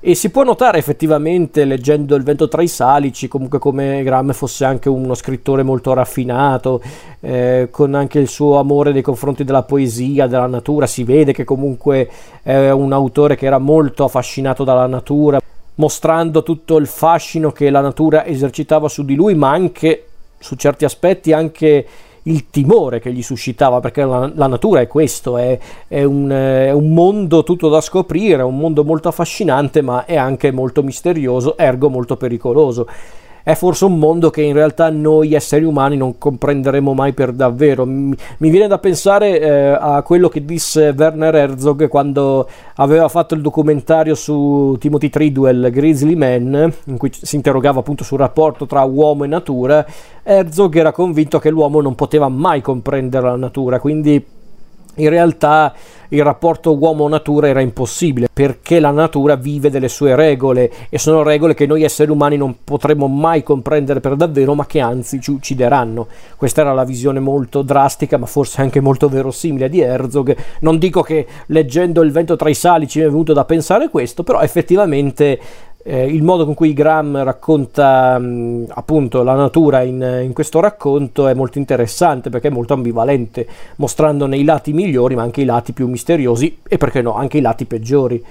E 0.00 0.14
si 0.14 0.30
può 0.30 0.44
notare 0.44 0.78
effettivamente, 0.78 1.64
leggendo 1.64 2.14
Il 2.14 2.22
vento 2.22 2.46
tra 2.46 2.62
i 2.62 2.68
salici, 2.68 3.26
comunque 3.26 3.58
come 3.58 4.04
Graham 4.04 4.32
fosse 4.32 4.64
anche 4.64 4.88
uno 4.88 5.14
scrittore 5.14 5.64
molto 5.64 5.92
raffinato, 5.92 6.80
eh, 7.18 7.66
con 7.72 7.94
anche 7.94 8.20
il 8.20 8.28
suo 8.28 8.60
amore 8.60 8.92
nei 8.92 9.02
confronti 9.02 9.42
della 9.42 9.64
poesia, 9.64 10.28
della 10.28 10.46
natura. 10.46 10.86
Si 10.86 11.02
vede 11.02 11.32
che 11.32 11.42
comunque 11.42 12.08
è 12.44 12.70
un 12.70 12.92
autore 12.92 13.34
che 13.34 13.46
era 13.46 13.58
molto 13.58 14.04
affascinato 14.04 14.62
dalla 14.62 14.86
natura, 14.86 15.40
mostrando 15.74 16.44
tutto 16.44 16.76
il 16.76 16.86
fascino 16.86 17.50
che 17.50 17.68
la 17.68 17.80
natura 17.80 18.24
esercitava 18.24 18.88
su 18.88 19.04
di 19.04 19.16
lui, 19.16 19.34
ma 19.34 19.50
anche 19.50 20.04
su 20.38 20.54
certi 20.54 20.84
aspetti 20.84 21.32
anche 21.32 21.86
il 22.28 22.50
timore 22.50 23.00
che 23.00 23.12
gli 23.12 23.22
suscitava, 23.22 23.80
perché 23.80 24.04
la, 24.04 24.30
la 24.34 24.46
natura 24.46 24.80
è 24.80 24.86
questo, 24.86 25.36
è, 25.36 25.58
è, 25.88 26.02
un, 26.04 26.28
è, 26.28 26.70
un, 26.70 26.92
mondo 26.92 27.42
tutto 27.42 27.68
da 27.68 27.80
scoprire, 27.80 28.40
è 28.40 28.44
un 28.44 28.58
mondo 28.58 28.84
molto 28.84 29.08
affascinante, 29.08 29.82
ma 29.82 30.04
è 30.04 30.16
anche 30.16 30.50
molto 30.50 30.82
misterioso, 30.82 31.56
ergo 31.56 31.88
molto 31.88 32.16
pericoloso 32.16 32.86
è 33.48 33.54
forse 33.54 33.86
un 33.86 33.98
mondo 33.98 34.28
che 34.28 34.42
in 34.42 34.52
realtà 34.52 34.90
noi 34.90 35.32
esseri 35.32 35.64
umani 35.64 35.96
non 35.96 36.18
comprenderemo 36.18 36.92
mai 36.92 37.14
per 37.14 37.32
davvero. 37.32 37.86
Mi, 37.86 38.14
mi 38.40 38.50
viene 38.50 38.66
da 38.66 38.78
pensare 38.78 39.40
eh, 39.40 39.48
a 39.70 40.02
quello 40.02 40.28
che 40.28 40.44
disse 40.44 40.94
Werner 40.94 41.34
Herzog 41.34 41.88
quando 41.88 42.46
aveva 42.74 43.08
fatto 43.08 43.32
il 43.32 43.40
documentario 43.40 44.14
su 44.14 44.76
Timothy 44.78 45.08
Tridwell, 45.08 45.70
Grizzly 45.70 46.14
Man, 46.14 46.70
in 46.84 46.98
cui 46.98 47.10
si 47.10 47.36
interrogava 47.36 47.80
appunto 47.80 48.04
sul 48.04 48.18
rapporto 48.18 48.66
tra 48.66 48.82
uomo 48.82 49.24
e 49.24 49.28
natura. 49.28 49.86
Herzog 50.22 50.76
era 50.76 50.92
convinto 50.92 51.38
che 51.38 51.48
l'uomo 51.48 51.80
non 51.80 51.94
poteva 51.94 52.28
mai 52.28 52.60
comprendere 52.60 53.28
la 53.28 53.36
natura, 53.36 53.80
quindi 53.80 54.22
in 54.98 55.08
realtà 55.08 55.74
il 56.10 56.22
rapporto 56.22 56.76
uomo-natura 56.76 57.48
era 57.48 57.60
impossibile 57.60 58.28
perché 58.32 58.80
la 58.80 58.90
natura 58.90 59.36
vive 59.36 59.68
delle 59.68 59.88
sue 59.88 60.14
regole 60.14 60.70
e 60.88 60.98
sono 60.98 61.22
regole 61.22 61.52
che 61.52 61.66
noi 61.66 61.82
esseri 61.82 62.10
umani 62.10 62.36
non 62.36 62.56
potremo 62.64 63.08
mai 63.08 63.42
comprendere 63.42 64.00
per 64.00 64.16
davvero 64.16 64.54
ma 64.54 64.64
che 64.64 64.80
anzi 64.80 65.20
ci 65.20 65.30
uccideranno. 65.30 66.06
Questa 66.36 66.62
era 66.62 66.72
la 66.72 66.84
visione 66.84 67.20
molto 67.20 67.62
drastica 67.62 68.16
ma 68.16 68.26
forse 68.26 68.62
anche 68.62 68.80
molto 68.80 69.08
verosimile 69.08 69.68
di 69.68 69.80
Herzog. 69.80 70.34
Non 70.60 70.78
dico 70.78 71.02
che 71.02 71.26
leggendo 71.46 72.02
Il 72.02 72.12
vento 72.12 72.36
tra 72.36 72.48
i 72.48 72.54
sali 72.54 72.88
ci 72.88 73.00
è 73.00 73.04
venuto 73.04 73.32
da 73.32 73.44
pensare 73.44 73.90
questo, 73.90 74.22
però 74.22 74.40
effettivamente 74.40 75.38
eh, 75.90 76.04
il 76.04 76.22
modo 76.22 76.44
con 76.44 76.52
cui 76.52 76.74
Graham 76.74 77.22
racconta 77.22 78.18
mh, 78.18 78.66
appunto 78.68 79.22
la 79.22 79.34
natura 79.34 79.80
in, 79.80 80.20
in, 80.22 80.34
questo 80.34 80.60
racconto 80.60 81.28
è 81.28 81.32
molto 81.32 81.56
interessante 81.56 82.28
perché 82.28 82.48
è 82.48 82.50
molto 82.50 82.74
ambivalente, 82.74 83.46
mostrandone 83.76 84.36
i 84.36 84.44
lati 84.44 84.74
migliori 84.74 85.14
ma 85.14 85.22
anche 85.22 85.40
i 85.40 85.46
lati 85.46 85.72
più 85.72 85.88
misteriosi 85.88 86.58
e 86.68 86.76
perché 86.76 87.00
no, 87.00 87.14
anche 87.14 87.38
i 87.38 87.40
lati 87.40 87.64
peggiori. 87.64 88.22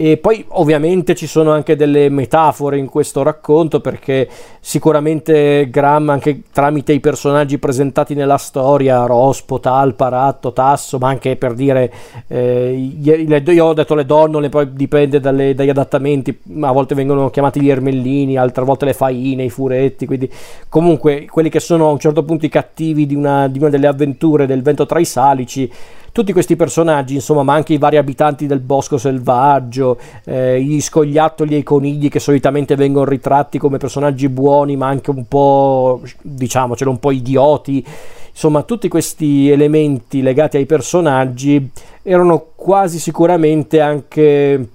E 0.00 0.16
poi 0.16 0.44
ovviamente 0.50 1.16
ci 1.16 1.26
sono 1.26 1.50
anche 1.50 1.74
delle 1.74 2.08
metafore 2.08 2.78
in 2.78 2.86
questo 2.86 3.24
racconto 3.24 3.80
perché 3.80 4.28
sicuramente 4.60 5.68
Graham 5.70 6.10
anche 6.10 6.42
tramite 6.52 6.92
i 6.92 7.00
personaggi 7.00 7.58
presentati 7.58 8.14
nella 8.14 8.36
storia, 8.36 9.06
Rospo, 9.06 9.58
Talpa, 9.58 10.06
Ratto, 10.06 10.52
Tasso, 10.52 10.98
ma 10.98 11.08
anche 11.08 11.34
per 11.34 11.54
dire, 11.54 11.92
eh, 12.28 12.92
io 13.00 13.64
ho 13.64 13.74
detto 13.74 13.96
le 13.96 14.06
donnole, 14.06 14.48
poi 14.50 14.72
dipende 14.72 15.18
dalle, 15.18 15.52
dagli 15.56 15.70
adattamenti, 15.70 16.42
a 16.60 16.70
volte 16.70 16.94
vengono 16.94 17.28
chiamati 17.30 17.60
gli 17.60 17.68
ermellini, 17.68 18.36
altre 18.36 18.62
volte 18.62 18.84
le 18.84 18.94
faine, 18.94 19.42
i 19.42 19.50
furetti, 19.50 20.06
quindi 20.06 20.30
comunque 20.68 21.26
quelli 21.28 21.48
che 21.48 21.58
sono 21.58 21.88
a 21.88 21.90
un 21.90 21.98
certo 21.98 22.22
punto 22.22 22.46
i 22.46 22.50
cattivi 22.50 23.04
di 23.04 23.16
una, 23.16 23.48
di 23.48 23.58
una 23.58 23.68
delle 23.68 23.88
avventure 23.88 24.46
del 24.46 24.62
vento 24.62 24.86
tra 24.86 25.00
i 25.00 25.04
salici 25.04 25.68
tutti 26.18 26.32
questi 26.32 26.56
personaggi, 26.56 27.14
insomma, 27.14 27.44
ma 27.44 27.54
anche 27.54 27.74
i 27.74 27.78
vari 27.78 27.96
abitanti 27.96 28.48
del 28.48 28.58
bosco 28.58 28.98
selvaggio, 28.98 30.00
eh, 30.24 30.60
gli 30.60 30.80
scoiattoli 30.80 31.54
e 31.54 31.58
i 31.58 31.62
conigli 31.62 32.08
che 32.08 32.18
solitamente 32.18 32.74
vengono 32.74 33.08
ritratti 33.08 33.56
come 33.56 33.78
personaggi 33.78 34.28
buoni, 34.28 34.74
ma 34.74 34.88
anche 34.88 35.10
un 35.10 35.28
po', 35.28 36.02
diciamocelo, 36.20 36.90
un 36.90 36.98
po' 36.98 37.12
idioti. 37.12 37.86
Insomma, 38.30 38.62
tutti 38.62 38.88
questi 38.88 39.48
elementi 39.48 40.20
legati 40.20 40.56
ai 40.56 40.66
personaggi 40.66 41.70
erano 42.02 42.46
quasi 42.56 42.98
sicuramente 42.98 43.80
anche 43.80 44.68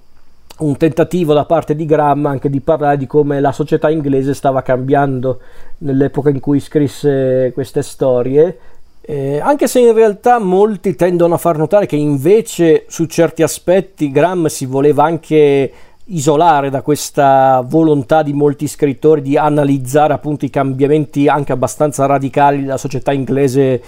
un 0.56 0.76
tentativo 0.78 1.34
da 1.34 1.44
parte 1.44 1.74
di 1.74 1.84
Graham 1.84 2.26
anche 2.26 2.48
di 2.48 2.60
parlare 2.60 2.96
di 2.96 3.06
come 3.06 3.40
la 3.40 3.50
società 3.50 3.90
inglese 3.90 4.34
stava 4.34 4.62
cambiando 4.62 5.40
nell'epoca 5.78 6.30
in 6.30 6.38
cui 6.38 6.60
scrisse 6.60 7.50
queste 7.52 7.82
storie 7.82 8.58
eh, 9.06 9.38
anche 9.38 9.66
se 9.66 9.80
in 9.80 9.92
realtà 9.92 10.38
molti 10.38 10.94
tendono 10.94 11.34
a 11.34 11.38
far 11.38 11.58
notare 11.58 11.84
che 11.84 11.96
invece 11.96 12.86
su 12.88 13.04
certi 13.04 13.42
aspetti 13.42 14.10
Graham 14.10 14.46
si 14.46 14.64
voleva 14.64 15.04
anche 15.04 15.72
isolare 16.06 16.70
da 16.70 16.80
questa 16.80 17.62
volontà 17.66 18.22
di 18.22 18.32
molti 18.32 18.66
scrittori 18.66 19.20
di 19.20 19.36
analizzare 19.36 20.14
appunto 20.14 20.46
i 20.46 20.50
cambiamenti 20.50 21.28
anche 21.28 21.52
abbastanza 21.52 22.06
radicali 22.06 22.62
della 22.62 22.78
società 22.78 23.12
inglese 23.12 23.82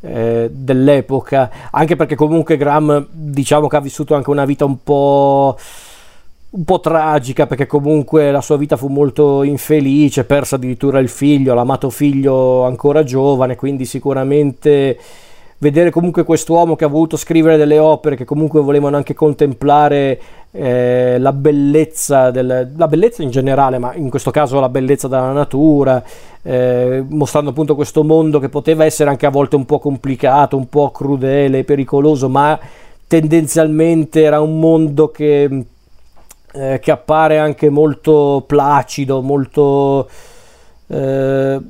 eh, 0.00 0.50
dell'epoca, 0.50 1.50
anche 1.70 1.94
perché 1.94 2.14
comunque 2.14 2.56
Graham 2.56 3.06
diciamo 3.10 3.68
che 3.68 3.76
ha 3.76 3.80
vissuto 3.80 4.14
anche 4.14 4.30
una 4.30 4.46
vita 4.46 4.64
un 4.64 4.82
po' 4.82 5.58
un 6.54 6.64
po' 6.64 6.80
tragica 6.80 7.46
perché 7.46 7.66
comunque 7.66 8.30
la 8.30 8.42
sua 8.42 8.58
vita 8.58 8.76
fu 8.76 8.88
molto 8.88 9.42
infelice, 9.42 10.24
persa 10.24 10.56
addirittura 10.56 10.98
il 10.98 11.08
figlio, 11.08 11.54
l'amato 11.54 11.88
figlio 11.88 12.64
ancora 12.64 13.04
giovane, 13.04 13.56
quindi 13.56 13.86
sicuramente 13.86 14.98
vedere 15.58 15.90
comunque 15.90 16.24
quest'uomo 16.24 16.74
che 16.76 16.84
ha 16.84 16.88
voluto 16.88 17.16
scrivere 17.16 17.56
delle 17.56 17.78
opere 17.78 18.16
che 18.16 18.24
comunque 18.24 18.60
volevano 18.60 18.96
anche 18.96 19.14
contemplare 19.14 20.20
eh, 20.50 21.18
la 21.18 21.32
bellezza 21.32 22.30
del, 22.30 22.72
la 22.76 22.88
bellezza 22.88 23.22
in 23.22 23.30
generale, 23.30 23.78
ma 23.78 23.94
in 23.94 24.10
questo 24.10 24.30
caso 24.30 24.60
la 24.60 24.68
bellezza 24.68 25.08
della 25.08 25.32
natura, 25.32 26.02
eh, 26.42 27.02
mostrando 27.08 27.50
appunto 27.50 27.74
questo 27.74 28.04
mondo 28.04 28.38
che 28.40 28.50
poteva 28.50 28.84
essere 28.84 29.08
anche 29.08 29.24
a 29.24 29.30
volte 29.30 29.56
un 29.56 29.64
po' 29.64 29.78
complicato, 29.78 30.58
un 30.58 30.68
po' 30.68 30.90
crudele, 30.90 31.64
pericoloso, 31.64 32.28
ma 32.28 32.58
tendenzialmente 33.06 34.20
era 34.22 34.40
un 34.40 34.58
mondo 34.58 35.10
che 35.10 35.64
eh, 36.52 36.78
che 36.80 36.90
appare 36.90 37.38
anche 37.38 37.68
molto 37.70 38.44
placido, 38.46 39.22
molto, 39.22 40.08
eh, 40.86 41.60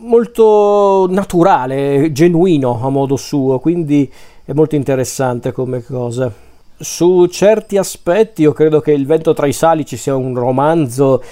molto 0.00 1.06
naturale, 1.08 2.12
genuino 2.12 2.80
a 2.82 2.88
modo 2.90 3.16
suo, 3.16 3.58
quindi 3.58 4.10
è 4.44 4.52
molto 4.52 4.76
interessante 4.76 5.52
come 5.52 5.82
cosa. 5.82 6.32
Su 6.78 7.26
certi 7.26 7.78
aspetti 7.78 8.42
io 8.42 8.52
credo 8.52 8.80
che 8.80 8.92
Il 8.92 9.06
vento 9.06 9.32
tra 9.32 9.46
i 9.46 9.52
salici 9.52 9.96
sia 9.96 10.14
un 10.14 10.34
romanzo 10.34 11.22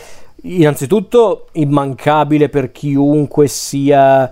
innanzitutto 0.44 1.48
immancabile 1.52 2.48
per 2.48 2.72
chiunque 2.72 3.46
sia 3.46 4.30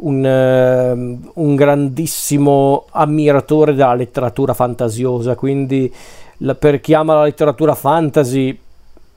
un, 0.00 0.24
uh, 0.24 1.40
un, 1.42 1.54
grandissimo 1.56 2.86
ammiratore 2.90 3.74
della 3.74 3.94
letteratura 3.94 4.54
fantasiosa, 4.54 5.34
quindi 5.34 5.92
la, 6.38 6.54
per 6.54 6.80
chi 6.80 6.94
ama 6.94 7.14
la 7.14 7.24
letteratura 7.24 7.74
fantasy, 7.74 8.58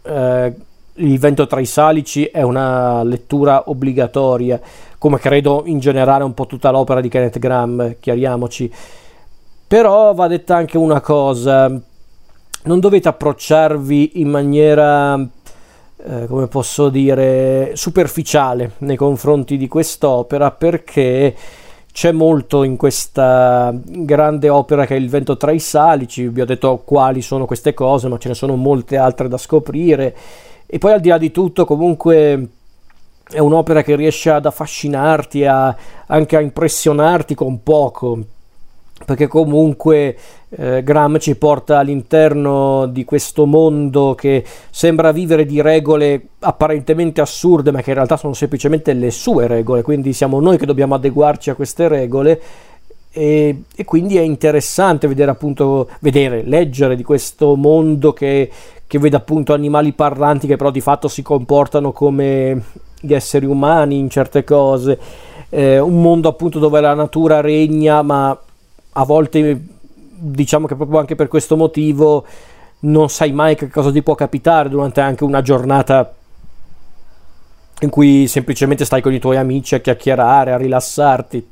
eh, 0.04 0.56
Il 0.96 1.18
vento 1.20 1.48
tra 1.48 1.62
i 1.62 1.66
salici 1.66 2.26
è 2.26 2.42
una 2.42 3.02
lettura 3.04 3.70
obbligatoria, 3.70 4.60
come 4.98 5.20
credo 5.20 5.64
in 5.66 5.80
generale 5.80 6.26
un 6.26 6.34
po' 6.34 6.46
tutta 6.46 6.70
l'opera 6.70 7.00
di 7.00 7.08
Kenneth 7.08 7.40
Graham, 7.40 7.96
chiariamoci. 8.00 8.72
Però 9.68 10.14
va 10.14 10.28
detta 10.28 10.58
anche 10.58 10.78
una 10.78 11.00
cosa, 11.00 11.70
non 11.70 12.80
dovete 12.80 13.08
approcciarvi 13.08 14.20
in 14.20 14.30
maniera, 14.30 15.18
eh, 15.18 16.28
come 16.28 16.48
posso 16.48 16.90
dire, 16.90 17.72
superficiale 17.76 18.74
nei 18.80 18.98
confronti 18.98 19.56
di 19.56 19.70
quest'opera 19.70 20.52
perché 20.52 21.34
c'è 21.92 22.12
molto 22.12 22.64
in 22.64 22.78
questa 22.78 23.74
grande 23.74 24.50
opera 24.50 24.86
che 24.86 24.96
è 24.96 24.98
Il 24.98 25.10
vento 25.10 25.38
tra 25.38 25.52
i 25.52 25.60
salici, 25.60 26.28
vi 26.28 26.42
ho 26.42 26.46
detto 26.46 26.82
quali 26.86 27.22
sono 27.22 27.46
queste 27.46 27.74
cose, 27.74 28.08
ma 28.08 28.18
ce 28.18 28.30
ne 28.30 28.34
sono 28.34 28.56
molte 28.56 28.98
altre 28.98 29.28
da 29.28 29.38
scoprire. 29.38 30.16
E 30.66 30.78
poi 30.78 30.94
al 30.94 31.02
di 31.02 31.10
là 31.10 31.18
di 31.18 31.32
tutto, 31.32 31.66
comunque 31.66 32.48
è 33.30 33.40
un'opera 33.40 33.84
che 33.84 33.96
riesce 33.96 34.30
ad 34.30 34.46
affascinarti, 34.46 35.46
a, 35.46 35.76
anche 36.08 36.36
a 36.38 36.42
impressionarti 36.42 37.36
con 37.36 37.62
poco 37.64 38.20
perché 39.06 39.28
comunque 39.28 40.16
eh, 40.50 40.84
Graham 40.84 41.20
ci 41.20 41.36
porta 41.36 41.80
all'interno 41.80 42.86
di 42.88 43.04
questo 43.06 43.46
mondo 43.46 44.16
che 44.16 44.44
sembra 44.70 45.12
vivere 45.12 45.46
di 45.46 45.62
regole 45.62 46.28
apparentemente 46.40 47.22
assurde, 47.22 47.72
ma 47.72 47.82
che 47.82 47.90
in 47.92 47.96
realtà 47.96 48.18
sono 48.18 48.34
semplicemente 48.34 48.94
le 48.94 49.12
sue 49.12 49.48
regole, 49.48 49.82
quindi 49.82 50.14
siamo 50.14 50.40
noi 50.40 50.58
che 50.58 50.66
dobbiamo 50.66 50.96
adeguarci 50.96 51.50
a 51.50 51.56
queste 51.56 51.88
regole. 51.88 52.42
E, 53.14 53.64
e, 53.76 53.84
quindi 53.84 54.18
è 54.18 54.22
interessante 54.22 55.08
vedere 55.08 55.32
appunto 55.32 55.90
vedere, 56.00 56.44
leggere 56.44 56.96
di 56.96 57.04
questo 57.04 57.56
mondo 57.56 58.14
che, 58.14 58.50
che 58.88 59.00
vede 59.00 59.18
appunto 59.18 59.54
animali 59.54 59.92
parlanti 59.92 60.48
che 60.48 60.56
però 60.56 60.72
di 60.72 60.80
fatto 60.80 61.10
si 61.10 61.22
comportano 61.22 61.92
come 61.92 62.64
gli 63.02 63.14
esseri 63.14 63.46
umani 63.46 63.98
in 63.98 64.10
certe 64.10 64.44
cose. 64.44 64.98
Eh, 65.50 65.80
un 65.80 66.02
mondo 66.02 66.30
appunto 66.30 66.60
dove 66.60 66.80
la 66.80 66.94
natura 66.94 67.42
regna 67.42 68.02
ma 68.02 68.38
a 68.94 69.04
volte 69.04 69.62
diciamo 70.24 70.68
che 70.68 70.76
proprio 70.76 71.00
anche 71.00 71.16
per 71.16 71.28
questo 71.28 71.56
motivo 71.56 72.26
non 72.80 73.10
sai 73.10 73.32
mai 73.32 73.56
che 73.56 73.70
cosa 73.70 73.92
ti 73.92 74.02
può 74.02 74.16
capitare 74.16 74.70
durante 74.70 75.02
anche 75.02 75.24
una 75.24 75.42
giornata 75.42 76.14
in 77.82 77.90
cui 77.90 78.28
semplicemente 78.28 78.86
stai 78.86 79.02
con 79.02 79.14
i 79.14 79.20
tuoi 79.20 79.38
amici 79.38 79.76
a 79.76 79.80
chiacchierare, 79.80 80.52
a 80.52 80.58
rilassarti 80.58 81.48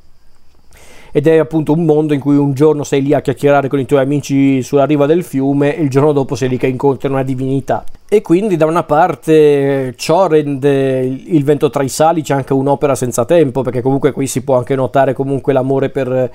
ed 1.12 1.26
è 1.26 1.38
appunto 1.38 1.72
un 1.72 1.84
mondo 1.84 2.14
in 2.14 2.20
cui 2.20 2.36
un 2.36 2.52
giorno 2.54 2.84
sei 2.84 3.02
lì 3.02 3.14
a 3.14 3.20
chiacchierare 3.20 3.68
con 3.68 3.80
i 3.80 3.86
tuoi 3.86 4.00
amici 4.00 4.62
sulla 4.62 4.84
riva 4.84 5.06
del 5.06 5.24
fiume 5.24 5.76
e 5.76 5.82
il 5.82 5.90
giorno 5.90 6.12
dopo 6.12 6.36
sei 6.36 6.48
lì 6.48 6.56
che 6.56 6.68
incontri 6.68 7.08
una 7.08 7.24
divinità. 7.24 7.84
E 8.08 8.22
quindi 8.22 8.56
da 8.56 8.66
una 8.66 8.84
parte 8.84 9.94
ciò 9.96 10.28
rende 10.28 11.00
il 11.00 11.44
vento 11.44 11.70
tra 11.70 11.82
i 11.82 11.88
salici 11.88 12.32
anche 12.32 12.52
un'opera 12.52 12.94
senza 12.94 13.24
tempo, 13.24 13.62
perché 13.62 13.82
comunque 13.82 14.12
qui 14.12 14.26
si 14.26 14.42
può 14.42 14.56
anche 14.56 14.76
notare 14.76 15.12
comunque 15.12 15.52
l'amore 15.52 15.90
per, 15.90 16.30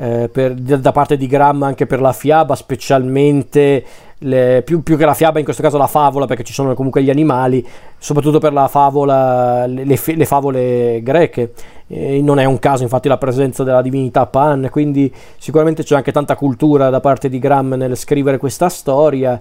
eh, 0.00 0.28
per, 0.30 0.54
da 0.54 0.92
parte 0.92 1.16
di 1.16 1.26
Graham 1.26 1.64
anche 1.64 1.86
per 1.86 2.00
la 2.00 2.12
fiaba, 2.12 2.54
specialmente 2.54 3.84
le, 4.18 4.62
più, 4.64 4.82
più, 4.82 4.96
che 4.96 5.04
la 5.04 5.14
fiaba, 5.14 5.38
in 5.38 5.44
questo 5.44 5.62
caso 5.62 5.76
la 5.76 5.88
favola, 5.88 6.26
perché 6.26 6.44
ci 6.44 6.52
sono 6.52 6.72
comunque 6.74 7.02
gli 7.02 7.10
animali, 7.10 7.66
soprattutto 7.98 8.38
per 8.38 8.52
la 8.52 8.68
favola, 8.68 9.66
le, 9.66 9.84
le 9.84 10.24
favole 10.24 11.00
greche. 11.02 11.52
E 11.88 12.20
non 12.22 12.38
è 12.38 12.44
un 12.44 12.60
caso, 12.60 12.84
infatti, 12.84 13.08
la 13.08 13.18
presenza 13.18 13.64
della 13.64 13.82
divinità 13.82 14.26
Pan, 14.26 14.68
quindi 14.70 15.12
sicuramente 15.36 15.82
c'è 15.82 15.96
anche 15.96 16.12
tanta 16.12 16.36
cultura 16.36 16.90
da 16.90 17.00
parte 17.00 17.28
di 17.28 17.38
Graham 17.40 17.74
nel 17.74 17.96
scrivere 17.96 18.38
questa 18.38 18.68
storia. 18.68 19.40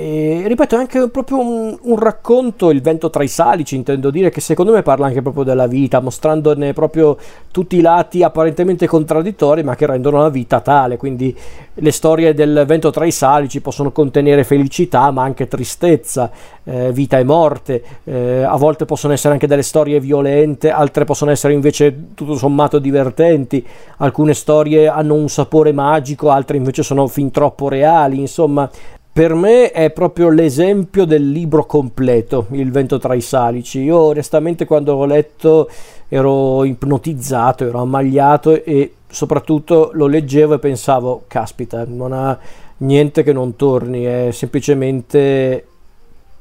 E 0.00 0.44
ripeto, 0.46 0.76
è 0.76 0.78
anche 0.78 1.08
proprio 1.08 1.40
un, 1.40 1.76
un, 1.82 1.98
racconto, 1.98 2.70
il 2.70 2.80
vento 2.80 3.10
tra 3.10 3.24
i 3.24 3.26
salici, 3.26 3.74
intendo 3.74 4.10
dire, 4.10 4.30
che 4.30 4.40
secondo 4.40 4.70
me 4.70 4.82
parla 4.82 5.06
anche 5.06 5.22
proprio 5.22 5.42
della 5.42 5.66
vita, 5.66 5.98
mostrandone 5.98 6.72
proprio 6.72 7.16
tutti 7.50 7.78
i 7.78 7.80
lati 7.80 8.22
apparentemente 8.22 8.86
contraddittori, 8.86 9.64
ma 9.64 9.74
che 9.74 9.86
rendono 9.86 10.22
la 10.22 10.28
vita 10.28 10.60
tale. 10.60 10.98
Quindi 10.98 11.36
le 11.74 11.90
storie 11.90 12.32
del 12.32 12.62
vento 12.64 12.90
tra 12.90 13.06
i 13.06 13.10
salici 13.10 13.60
possono 13.60 13.90
contenere 13.90 14.44
felicità, 14.44 15.10
ma 15.10 15.24
anche 15.24 15.48
tristezza, 15.48 16.30
eh, 16.62 16.92
vita 16.92 17.18
e 17.18 17.24
morte. 17.24 17.82
Eh, 18.04 18.42
a 18.42 18.56
volte 18.56 18.84
possono 18.84 19.14
essere 19.14 19.32
anche 19.32 19.48
delle 19.48 19.62
storie 19.62 19.98
violente, 19.98 20.70
altre 20.70 21.06
possono 21.06 21.32
essere 21.32 21.54
invece 21.54 22.14
tutto 22.14 22.36
sommato 22.36 22.78
divertenti. 22.78 23.66
Alcune 23.96 24.34
storie 24.34 24.86
hanno 24.86 25.14
un 25.14 25.28
sapore 25.28 25.72
magico, 25.72 26.30
altre 26.30 26.56
invece 26.56 26.84
sono 26.84 27.08
fin 27.08 27.32
troppo 27.32 27.68
reali. 27.68 28.20
Insomma, 28.20 28.70
per 29.18 29.34
me 29.34 29.72
è 29.72 29.90
proprio 29.90 30.28
l'esempio 30.28 31.04
del 31.04 31.28
libro 31.28 31.66
completo, 31.66 32.46
Il 32.50 32.70
vento 32.70 32.98
tra 32.98 33.14
i 33.14 33.20
salici. 33.20 33.80
Io 33.80 33.98
onestamente 33.98 34.64
quando 34.64 34.94
l'ho 34.94 35.06
letto 35.06 35.68
ero 36.06 36.62
ipnotizzato, 36.62 37.66
ero 37.66 37.80
ammagliato 37.80 38.62
e 38.62 38.94
soprattutto 39.08 39.90
lo 39.94 40.06
leggevo 40.06 40.54
e 40.54 40.58
pensavo, 40.60 41.24
caspita, 41.26 41.84
non 41.84 42.12
ha 42.12 42.38
niente 42.76 43.24
che 43.24 43.32
non 43.32 43.56
torni, 43.56 44.04
è 44.04 44.28
semplicemente 44.30 45.66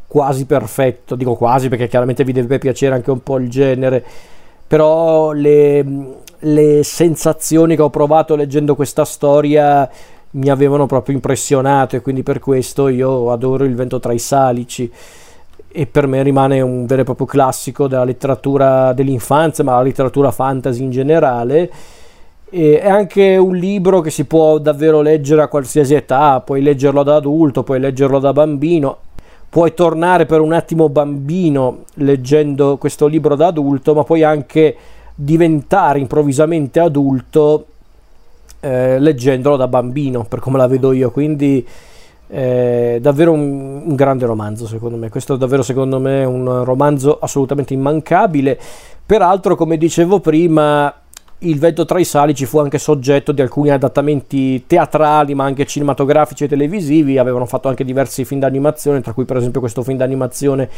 quasi 0.05 0.45
perfetto, 0.45 1.15
dico 1.15 1.33
quasi 1.33 1.69
perché 1.69 1.87
chiaramente 1.87 2.23
vi 2.23 2.31
deve 2.31 2.59
piacere 2.59 2.93
anche 2.93 3.09
un 3.09 3.23
po' 3.23 3.39
il 3.39 3.49
genere, 3.49 4.05
però 4.67 5.31
le, 5.31 5.83
le 6.37 6.83
sensazioni 6.83 7.75
che 7.75 7.81
ho 7.81 7.89
provato 7.89 8.35
leggendo 8.35 8.75
questa 8.75 9.03
storia 9.03 9.89
mi 10.31 10.49
avevano 10.49 10.85
proprio 10.85 11.15
impressionato 11.15 11.95
e 11.95 12.01
quindi 12.01 12.23
per 12.23 12.39
questo 12.39 12.87
io 12.87 13.31
adoro 13.31 13.63
Il 13.63 13.75
vento 13.75 13.99
tra 13.99 14.13
i 14.13 14.19
salici 14.19 14.91
e 15.69 15.85
per 15.85 16.07
me 16.07 16.23
rimane 16.23 16.59
un 16.61 16.85
vero 16.85 17.01
e 17.01 17.05
proprio 17.05 17.27
classico 17.27 17.87
della 17.87 18.03
letteratura 18.03 18.93
dell'infanzia, 18.93 19.63
ma 19.63 19.73
la 19.73 19.83
letteratura 19.83 20.31
fantasy 20.31 20.81
in 20.81 20.89
generale. 20.89 21.71
E 22.49 22.79
è 22.79 22.89
anche 22.89 23.35
un 23.35 23.55
libro 23.55 24.01
che 24.01 24.09
si 24.09 24.25
può 24.25 24.57
davvero 24.57 25.01
leggere 25.01 25.41
a 25.43 25.47
qualsiasi 25.47 25.93
età, 25.93 26.39
puoi 26.39 26.61
leggerlo 26.61 27.03
da 27.03 27.17
adulto, 27.17 27.61
puoi 27.61 27.79
leggerlo 27.79 28.17
da 28.19 28.33
bambino, 28.33 28.97
puoi 29.49 29.73
tornare 29.73 30.25
per 30.25 30.41
un 30.41 30.53
attimo 30.53 30.89
bambino 30.89 31.83
leggendo 31.95 32.77
questo 32.77 33.05
libro 33.05 33.35
da 33.35 33.47
adulto, 33.47 33.93
ma 33.93 34.03
puoi 34.03 34.23
anche 34.23 34.75
diventare 35.13 35.99
improvvisamente 35.99 36.79
adulto 36.79 37.65
eh, 38.67 38.99
leggendolo 38.99 39.55
da 39.55 39.67
bambino, 39.67 40.25
per 40.25 40.39
come 40.39 40.57
la 40.57 40.67
vedo 40.67 40.91
io, 40.91 41.09
quindi 41.09 41.65
eh, 42.27 42.97
davvero 43.01 43.31
un, 43.31 43.83
un, 43.85 43.95
grande 43.95 44.25
romanzo 44.25 44.67
secondo 44.67 44.97
me, 44.97 45.09
questo 45.09 45.37
davvero 45.37 45.63
secondo 45.63 45.99
me 45.99 46.23
è 46.23 46.25
un 46.25 46.65
romanzo 46.65 47.17
assolutamente 47.19 47.73
immancabile, 47.73 48.59
peraltro 49.05 49.55
come 49.55 49.77
dicevo 49.77 50.19
prima 50.19 50.93
il 51.41 51.59
vento 51.59 51.85
tra 51.85 51.99
i 51.99 52.03
salici 52.03 52.45
fu 52.45 52.57
anche 52.57 52.79
soggetto 52.79 53.31
di 53.31 53.41
alcuni 53.41 53.69
adattamenti 53.69 54.65
teatrali 54.65 55.35
ma 55.35 55.45
anche 55.45 55.65
cinematografici 55.65 56.43
e 56.43 56.47
televisivi, 56.49 57.17
avevano 57.17 57.45
fatto 57.45 57.69
anche 57.69 57.85
diversi 57.85 58.25
film 58.25 58.41
d'animazione, 58.41 58.99
tra 58.99 59.13
cui 59.13 59.23
per 59.23 59.37
esempio 59.37 59.61
questo 59.61 59.81
film 59.83 59.97
d'animazione 59.97 60.69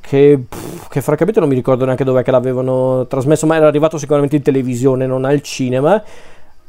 che, 0.00 0.40
che, 0.90 1.00
francamente 1.00 1.38
non 1.38 1.48
mi 1.48 1.54
ricordo 1.54 1.84
neanche 1.84 2.02
dove 2.04 2.22
l'avevano 2.26 3.06
trasmesso, 3.06 3.46
ma 3.46 3.54
era 3.54 3.68
arrivato 3.68 3.96
sicuramente 3.96 4.34
in 4.34 4.42
televisione, 4.42 5.06
non 5.06 5.24
al 5.24 5.40
cinema. 5.40 6.02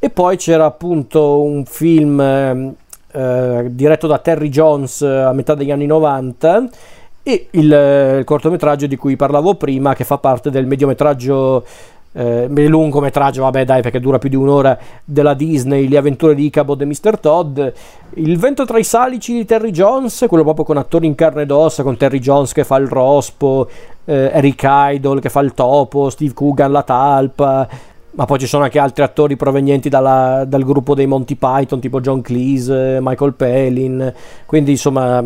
E 0.04 0.10
poi 0.10 0.36
c'era 0.36 0.66
appunto 0.66 1.42
un 1.44 1.64
film 1.64 2.20
ehm, 2.20 2.74
eh, 3.14 3.68
diretto 3.70 4.06
da 4.06 4.18
Terry 4.18 4.50
Jones 4.50 5.02
eh, 5.02 5.08
a 5.08 5.32
metà 5.32 5.56
degli 5.56 5.72
anni 5.72 5.86
90 5.86 6.68
e 7.24 7.48
il, 7.52 7.74
eh, 7.74 8.18
il, 8.18 8.26
cortometraggio 8.26 8.86
di 8.86 8.98
cui 8.98 9.16
parlavo 9.16 9.56
prima 9.56 9.96
che 9.96 10.04
fa 10.04 10.18
parte 10.18 10.50
del 10.50 10.66
mediometraggio 10.66 11.64
eh, 12.12 12.50
lungometraggio, 12.50 13.44
vabbè 13.44 13.64
dai 13.64 13.82
perché 13.82 14.02
dura 14.02 14.20
più 14.20 14.28
di 14.28 14.36
un'ora 14.36 14.78
della 15.06 15.36
Disney, 15.36 15.88
Le 15.88 15.96
avventure 15.96 16.36
di 16.36 16.48
Icabod 16.48 16.82
e 16.82 16.86
Mr. 16.86 17.20
Todd 17.22 17.62
Il 18.16 18.38
vento 18.38 18.66
tra 18.66 18.78
i 18.80 18.84
salici 18.84 19.32
di 19.32 19.46
Terry 19.46 19.72
Jones, 19.72 20.26
quello 20.28 20.44
proprio 20.44 20.66
con 20.66 20.76
attori 20.76 21.08
in 21.08 21.16
carne 21.16 21.44
ed 21.44 21.52
ossa, 21.52 21.82
con 21.82 21.96
Terry 21.96 22.20
Jones 22.20 22.52
che 22.52 22.66
fa 22.66 22.76
il 22.76 22.88
rospo, 22.88 23.70
eh, 24.04 24.32
Eric 24.34 24.64
Idle 24.66 25.22
che 25.22 25.30
fa 25.30 25.40
il 25.40 25.54
topo, 25.54 26.10
Steve 26.10 26.34
Coogan 26.34 26.74
la 26.74 26.84
talpa 26.84 27.92
ma 28.16 28.26
poi 28.26 28.40
ci 28.40 28.48
sono 28.48 28.64
anche 28.64 28.80
altri 28.80 29.04
attori 29.04 29.36
provenienti 29.36 29.90
dalla, 29.90 30.44
dal 30.46 30.64
gruppo 30.64 30.94
dei 30.94 31.08
Monty 31.08 31.36
Python, 31.36 31.80
tipo 31.80 32.00
John 32.00 32.22
Cleese, 32.22 33.00
Michael 33.02 33.34
Palin, 33.34 34.14
quindi 34.46 34.72
insomma 34.72 35.24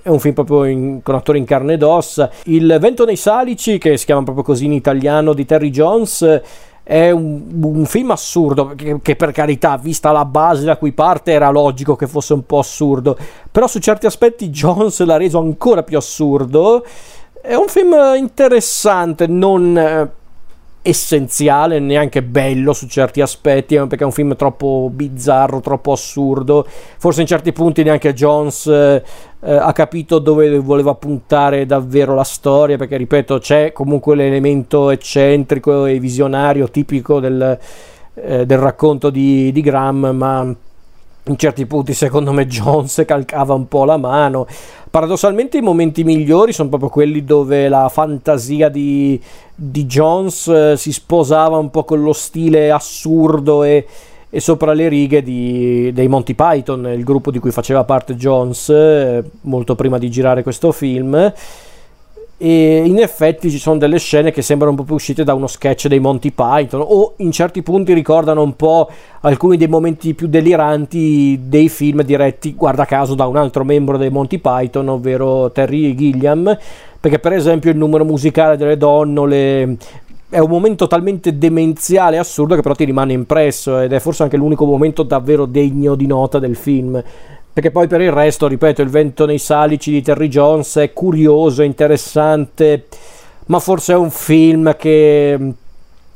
è 0.00 0.08
un 0.08 0.20
film 0.20 0.34
proprio 0.34 0.64
in, 0.64 1.02
con 1.02 1.14
attori 1.14 1.38
in 1.38 1.44
carne 1.44 1.74
ed 1.74 1.82
ossa. 1.82 2.30
Il 2.44 2.76
Vento 2.80 3.04
nei 3.04 3.16
Salici, 3.16 3.78
che 3.78 3.96
si 3.96 4.04
chiama 4.04 4.22
proprio 4.22 4.44
così 4.44 4.64
in 4.64 4.72
italiano, 4.72 5.32
di 5.32 5.44
Terry 5.44 5.70
Jones, 5.70 6.40
è 6.82 7.10
un, 7.10 7.42
un 7.62 7.84
film 7.84 8.10
assurdo, 8.10 8.72
che, 8.74 9.00
che, 9.02 9.16
per 9.16 9.32
carità, 9.32 9.76
vista 9.76 10.10
la 10.10 10.24
base 10.24 10.64
da 10.64 10.78
cui 10.78 10.92
parte, 10.92 11.32
era 11.32 11.50
logico 11.50 11.96
che 11.96 12.06
fosse 12.06 12.32
un 12.32 12.46
po' 12.46 12.58
assurdo, 12.58 13.16
però 13.52 13.66
su 13.66 13.78
certi 13.78 14.06
aspetti 14.06 14.48
Jones 14.48 14.98
l'ha 15.04 15.18
reso 15.18 15.38
ancora 15.38 15.82
più 15.82 15.98
assurdo. 15.98 16.84
È 17.40 17.54
un 17.54 17.68
film 17.68 17.94
interessante, 18.16 19.26
non 19.26 20.10
essenziale, 20.88 21.78
neanche 21.78 22.22
bello 22.22 22.72
su 22.72 22.86
certi 22.86 23.20
aspetti, 23.20 23.74
eh, 23.74 23.86
perché 23.86 24.04
è 24.04 24.06
un 24.06 24.12
film 24.12 24.34
troppo 24.36 24.90
bizzarro, 24.92 25.60
troppo 25.60 25.92
assurdo. 25.92 26.66
Forse 26.96 27.20
in 27.20 27.26
certi 27.26 27.52
punti 27.52 27.82
neanche 27.82 28.14
Jones 28.14 28.66
eh, 28.66 29.02
eh, 29.40 29.54
ha 29.54 29.72
capito 29.72 30.18
dove 30.18 30.58
voleva 30.58 30.94
puntare 30.94 31.66
davvero 31.66 32.14
la 32.14 32.24
storia, 32.24 32.76
perché 32.76 32.96
ripeto, 32.96 33.38
c'è 33.38 33.72
comunque 33.72 34.16
l'elemento 34.16 34.90
eccentrico 34.90 35.84
e 35.84 35.98
visionario 35.98 36.70
tipico 36.70 37.20
del, 37.20 37.58
eh, 38.14 38.46
del 38.46 38.58
racconto 38.58 39.10
di, 39.10 39.52
di 39.52 39.60
Graham, 39.60 40.10
ma 40.14 40.56
in 41.28 41.36
certi 41.36 41.66
punti 41.66 41.94
secondo 41.94 42.32
me 42.32 42.46
Jones 42.46 43.02
calcava 43.06 43.54
un 43.54 43.68
po' 43.68 43.84
la 43.84 43.96
mano. 43.96 44.46
Paradossalmente 44.90 45.58
i 45.58 45.62
momenti 45.62 46.02
migliori 46.04 46.52
sono 46.52 46.68
proprio 46.68 46.88
quelli 46.88 47.24
dove 47.24 47.68
la 47.68 47.88
fantasia 47.88 48.68
di, 48.68 49.20
di 49.54 49.86
Jones 49.86 50.48
eh, 50.48 50.74
si 50.76 50.92
sposava 50.92 51.58
un 51.58 51.70
po' 51.70 51.84
con 51.84 52.02
lo 52.02 52.12
stile 52.12 52.70
assurdo 52.70 53.62
e, 53.64 53.86
e 54.30 54.40
sopra 54.40 54.72
le 54.72 54.88
righe 54.88 55.22
di, 55.22 55.92
dei 55.92 56.08
Monty 56.08 56.34
Python, 56.34 56.86
il 56.86 57.04
gruppo 57.04 57.30
di 57.30 57.38
cui 57.38 57.50
faceva 57.50 57.84
parte 57.84 58.16
Jones 58.16 58.70
eh, 58.70 59.22
molto 59.42 59.74
prima 59.74 59.98
di 59.98 60.10
girare 60.10 60.42
questo 60.42 60.72
film 60.72 61.32
e 62.40 62.84
in 62.86 63.00
effetti 63.00 63.50
ci 63.50 63.58
sono 63.58 63.78
delle 63.78 63.98
scene 63.98 64.30
che 64.30 64.42
sembrano 64.42 64.76
proprio 64.76 64.94
uscite 64.94 65.24
da 65.24 65.34
uno 65.34 65.48
sketch 65.48 65.88
dei 65.88 65.98
Monty 65.98 66.30
Python 66.30 66.84
o 66.86 67.14
in 67.16 67.32
certi 67.32 67.62
punti 67.62 67.92
ricordano 67.92 68.42
un 68.42 68.54
po' 68.54 68.88
alcuni 69.22 69.56
dei 69.56 69.66
momenti 69.66 70.14
più 70.14 70.28
deliranti 70.28 71.40
dei 71.42 71.68
film 71.68 72.02
diretti 72.02 72.54
guarda 72.54 72.84
caso 72.84 73.16
da 73.16 73.26
un 73.26 73.36
altro 73.36 73.64
membro 73.64 73.96
dei 73.96 74.10
Monty 74.10 74.38
Python 74.38 74.88
ovvero 74.88 75.50
Terry 75.50 75.96
Gilliam 75.96 76.56
perché 77.00 77.18
per 77.18 77.32
esempio 77.32 77.72
il 77.72 77.76
numero 77.76 78.04
musicale 78.04 78.56
delle 78.56 78.76
donnole 78.76 79.76
è 80.30 80.38
un 80.38 80.50
momento 80.50 80.86
talmente 80.86 81.38
demenziale 81.38 82.16
e 82.16 82.18
assurdo 82.18 82.54
che 82.54 82.60
però 82.60 82.74
ti 82.74 82.84
rimane 82.84 83.14
impresso 83.14 83.80
ed 83.80 83.92
è 83.92 83.98
forse 83.98 84.22
anche 84.24 84.36
l'unico 84.36 84.66
momento 84.66 85.02
davvero 85.02 85.46
degno 85.46 85.94
di 85.94 86.06
nota 86.06 86.38
del 86.38 86.54
film. 86.54 87.02
Perché 87.58 87.72
poi 87.72 87.88
per 87.88 88.00
il 88.02 88.12
resto, 88.12 88.46
ripeto, 88.46 88.82
il 88.82 88.88
vento 88.88 89.26
nei 89.26 89.38
salici 89.38 89.90
di 89.90 90.00
Terry 90.00 90.28
Jones 90.28 90.76
è 90.76 90.92
curioso, 90.92 91.64
interessante, 91.64 92.86
ma 93.46 93.58
forse 93.58 93.94
è 93.94 93.96
un 93.96 94.12
film 94.12 94.76
che 94.76 95.36
mm, 95.36 95.50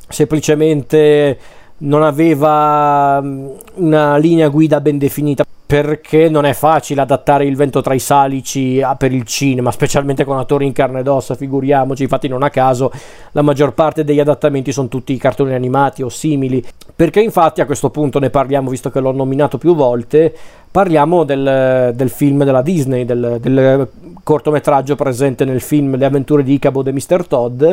semplicemente 0.07 1.37
non 1.83 2.03
aveva 2.03 3.21
mm, 3.21 3.49
una 3.75 4.17
linea 4.17 4.49
guida 4.49 4.81
ben 4.81 4.99
definita. 4.99 5.45
Perché 5.73 6.29
non 6.29 6.45
è 6.45 6.53
facile 6.53 7.01
adattare 7.01 7.47
il 7.47 7.57
vento 7.57 7.81
tra 7.81 7.95
i 7.95 7.99
salici 7.99 8.83
per 8.99 9.11
il 9.11 9.25
cinema, 9.25 9.71
specialmente 9.71 10.23
con 10.23 10.37
attori 10.37 10.67
in 10.67 10.73
carne 10.73 11.01
ed 11.01 11.09
ossa, 11.09 11.35
figuriamoci, 11.35 12.03
infatti 12.03 12.29
non 12.29 12.43
a 12.43 12.51
caso 12.51 12.93
la 13.31 13.41
maggior 13.41 13.73
parte 13.73 14.05
degli 14.05 14.21
adattamenti 14.21 14.71
sono 14.71 14.89
tutti 14.89 15.17
cartoni 15.17 15.55
animati 15.55 16.03
o 16.03 16.11
simili, 16.11 16.63
perché 16.95 17.23
infatti 17.23 17.63
a 17.63 17.65
questo 17.65 17.89
punto 17.89 18.19
ne 18.19 18.29
parliamo, 18.29 18.69
visto 18.69 18.91
che 18.91 19.01
l'ho 19.01 19.13
nominato 19.13 19.57
più 19.57 19.75
volte, 19.75 20.37
parliamo 20.71 21.25
del, 21.25 21.93
del 21.95 22.11
film 22.11 22.45
della 22.45 22.61
Disney, 22.61 23.07
del, 23.07 23.39
del 23.41 23.89
cortometraggio 24.23 24.95
presente 24.95 25.47
nel 25.47 25.63
film 25.63 25.97
Le 25.97 26.05
avventure 26.05 26.43
di 26.43 26.53
Icabod 26.53 26.89
e 26.89 26.93
Mr. 26.93 27.27
Todd, 27.27 27.65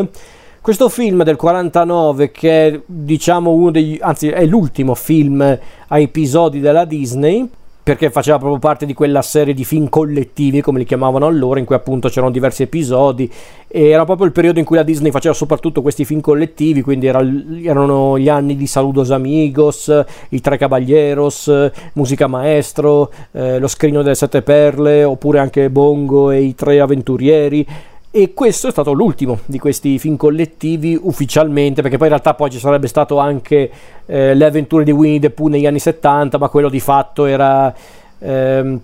questo 0.61 0.89
film 0.89 1.23
del 1.23 1.35
49 1.35 2.31
che 2.31 2.67
è 2.67 2.81
diciamo 2.85 3.51
uno 3.51 3.71
degli 3.71 3.97
anzi 4.01 4.29
è 4.29 4.45
l'ultimo 4.45 4.93
film 4.93 5.41
a 5.41 5.99
episodi 5.99 6.59
della 6.59 6.85
Disney 6.85 7.49
perché 7.89 8.11
faceva 8.11 8.37
proprio 8.37 8.59
parte 8.59 8.85
di 8.85 8.93
quella 8.93 9.23
serie 9.23 9.55
di 9.55 9.65
film 9.65 9.89
collettivi, 9.89 10.61
come 10.61 10.77
li 10.77 10.85
chiamavano 10.85 11.25
allora, 11.25 11.59
in 11.59 11.65
cui 11.65 11.73
appunto 11.73 12.07
c'erano 12.07 12.31
diversi 12.31 12.61
episodi. 12.61 13.31
E 13.67 13.87
era 13.87 14.05
proprio 14.05 14.27
il 14.27 14.31
periodo 14.31 14.59
in 14.59 14.65
cui 14.65 14.75
la 14.75 14.83
Disney 14.83 15.09
faceva 15.09 15.33
soprattutto 15.33 15.81
questi 15.81 16.05
film 16.05 16.21
collettivi, 16.21 16.83
quindi 16.83 17.07
era, 17.07 17.19
erano 17.63 18.19
gli 18.19 18.29
anni 18.29 18.55
di 18.55 18.67
Saludos 18.67 19.09
Amigos, 19.09 19.91
I 20.29 20.39
Tre 20.39 20.57
Caballeros, 20.59 21.71
Musica 21.93 22.27
Maestro, 22.27 23.11
eh, 23.31 23.57
Lo 23.57 23.67
Scrigno 23.67 24.03
delle 24.03 24.13
Sette 24.13 24.43
Perle, 24.43 25.03
oppure 25.03 25.39
anche 25.39 25.71
Bongo 25.71 26.29
e 26.29 26.41
I 26.41 26.53
Tre 26.53 26.79
Avventurieri 26.79 27.65
e 28.11 28.33
questo 28.33 28.67
è 28.67 28.71
stato 28.71 28.91
l'ultimo 28.91 29.39
di 29.45 29.59
questi 29.59 29.99
film 29.99 30.17
collettivi 30.17 30.97
ufficialmente 30.99 31.83
perché 31.83 31.97
poi 31.97 32.07
in 32.07 32.13
realtà 32.13 32.33
poi 32.33 32.49
ci 32.49 32.57
sarebbe 32.57 32.87
stato 32.87 33.19
anche 33.19 33.69
eh, 34.07 34.33
le 34.33 34.45
avventure 34.45 34.83
di 34.83 34.91
Winnie 34.91 35.19
the 35.19 35.29
Pooh 35.29 35.47
negli 35.47 35.67
anni 35.67 35.77
70 35.77 36.39
ma 36.39 36.49
quello 36.49 36.69
di 36.69 36.79
fatto 36.79 37.25
era 37.25 37.71
ehm, 38.17 38.79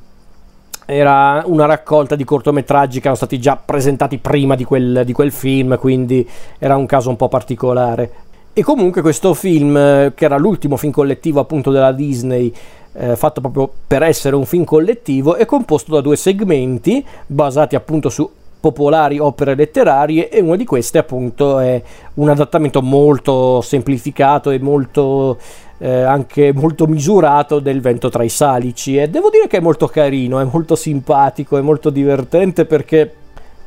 era 0.85 1.41
una 1.47 1.65
raccolta 1.65 2.15
di 2.15 2.23
cortometraggi 2.23 2.97
che 2.97 3.07
erano 3.07 3.15
stati 3.15 3.39
già 3.39 3.55
presentati 3.55 4.19
prima 4.19 4.53
di 4.53 4.63
quel, 4.63 5.01
di 5.03 5.13
quel 5.13 5.31
film 5.31 5.77
quindi 5.79 6.27
era 6.59 6.75
un 6.75 6.85
caso 6.85 7.09
un 7.09 7.15
po' 7.15 7.27
particolare. 7.27 8.11
E 8.53 8.61
comunque 8.61 9.01
questo 9.01 9.33
film 9.33 9.73
che 10.13 10.25
era 10.25 10.37
l'ultimo 10.37 10.77
film 10.77 10.91
collettivo 10.91 11.39
appunto 11.39 11.71
della 11.71 11.91
Disney 11.91 12.53
eh, 12.93 13.15
fatto 13.15 13.41
proprio 13.41 13.69
per 13.87 14.03
essere 14.03 14.35
un 14.35 14.45
film 14.45 14.63
collettivo 14.63 15.35
è 15.35 15.45
composto 15.45 15.91
da 15.91 16.01
due 16.01 16.15
segmenti 16.15 17.03
basati 17.25 17.75
appunto 17.75 18.09
su 18.09 18.29
popolari 18.65 19.19
opere 19.19 19.53
letterarie 19.53 20.27
e 20.27 20.41
una 20.41 20.55
di 20.55 20.65
queste 20.65 20.97
appunto 20.97 21.59
è 21.59 21.79
un 22.15 22.29
adattamento 22.29 22.81
molto 22.81 23.61
semplificato 23.61 24.49
e 24.49 24.57
molto 24.57 25.37
eh, 25.77 26.01
anche 26.01 26.51
molto 26.51 26.87
misurato 26.87 27.59
del 27.59 27.79
vento 27.79 28.09
tra 28.09 28.23
i 28.23 28.29
salici. 28.29 28.97
E 28.97 29.07
devo 29.07 29.29
dire 29.29 29.45
che 29.45 29.57
è 29.57 29.59
molto 29.59 29.87
carino, 29.87 30.39
è 30.39 30.43
molto 30.45 30.75
simpatico, 30.75 31.57
è 31.57 31.61
molto 31.61 31.91
divertente 31.91 32.65
perché 32.65 33.13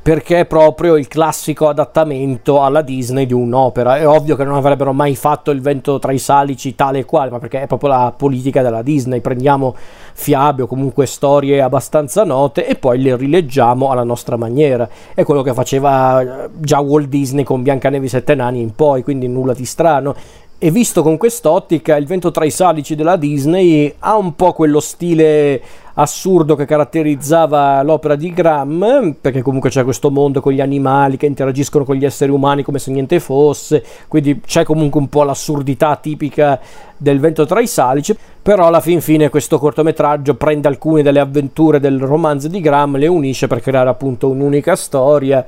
perché 0.08 0.40
è 0.40 0.46
proprio 0.46 0.96
il 0.96 1.06
classico 1.06 1.68
adattamento 1.68 2.62
alla 2.62 2.80
Disney 2.80 3.26
di 3.26 3.34
un'opera. 3.34 3.98
È 3.98 4.08
ovvio 4.08 4.36
che 4.36 4.44
non 4.44 4.54
avrebbero 4.54 4.94
mai 4.94 5.14
fatto 5.14 5.50
il 5.50 5.60
vento 5.60 5.98
tra 5.98 6.12
i 6.12 6.18
salici 6.18 6.74
tale 6.74 7.00
e 7.00 7.04
quale, 7.04 7.30
ma 7.30 7.38
perché 7.38 7.60
è 7.60 7.66
proprio 7.66 7.90
la 7.90 8.14
politica 8.16 8.62
della 8.62 8.80
Disney. 8.80 9.20
Prendiamo 9.20 9.76
fiabe 10.14 10.62
o 10.62 10.66
comunque 10.66 11.04
storie 11.04 11.60
abbastanza 11.60 12.24
note 12.24 12.66
e 12.66 12.76
poi 12.76 13.02
le 13.02 13.18
rileggiamo 13.18 13.90
alla 13.90 14.02
nostra 14.02 14.38
maniera. 14.38 14.88
È 15.12 15.24
quello 15.24 15.42
che 15.42 15.52
faceva 15.52 16.22
eh, 16.22 16.48
già 16.58 16.80
Walt 16.80 17.08
Disney 17.08 17.44
con 17.44 17.62
Biancaneve 17.62 18.06
e 18.06 18.08
Sette 18.08 18.34
Nani 18.34 18.62
in 18.62 18.74
poi, 18.74 19.02
quindi 19.02 19.28
nulla 19.28 19.52
di 19.52 19.66
strano. 19.66 20.14
E 20.60 20.70
visto 20.70 21.02
con 21.02 21.18
quest'ottica, 21.18 21.96
il 21.96 22.06
vento 22.06 22.30
tra 22.30 22.46
i 22.46 22.50
salici 22.50 22.94
della 22.94 23.16
Disney 23.16 23.94
ha 23.98 24.16
un 24.16 24.34
po' 24.34 24.54
quello 24.54 24.80
stile 24.80 25.60
assurdo 26.00 26.54
che 26.54 26.64
caratterizzava 26.64 27.82
l'opera 27.82 28.14
di 28.14 28.32
Graham, 28.32 29.16
perché 29.20 29.42
comunque 29.42 29.68
c'è 29.68 29.82
questo 29.82 30.10
mondo 30.10 30.40
con 30.40 30.52
gli 30.52 30.60
animali 30.60 31.16
che 31.16 31.26
interagiscono 31.26 31.84
con 31.84 31.96
gli 31.96 32.04
esseri 32.04 32.30
umani 32.30 32.62
come 32.62 32.78
se 32.78 32.92
niente 32.92 33.18
fosse, 33.18 33.84
quindi 34.06 34.40
c'è 34.40 34.62
comunque 34.64 35.00
un 35.00 35.08
po' 35.08 35.24
l'assurdità 35.24 35.96
tipica 35.96 36.60
del 36.96 37.18
vento 37.18 37.46
tra 37.46 37.60
i 37.60 37.66
salici, 37.66 38.16
però 38.40 38.68
alla 38.68 38.80
fin 38.80 39.00
fine 39.00 39.28
questo 39.28 39.58
cortometraggio 39.58 40.34
prende 40.34 40.68
alcune 40.68 41.02
delle 41.02 41.18
avventure 41.18 41.80
del 41.80 41.98
romanzo 41.98 42.46
di 42.46 42.60
Graham, 42.60 42.96
le 42.96 43.08
unisce 43.08 43.48
per 43.48 43.60
creare 43.60 43.88
appunto 43.88 44.28
un'unica 44.28 44.76
storia 44.76 45.44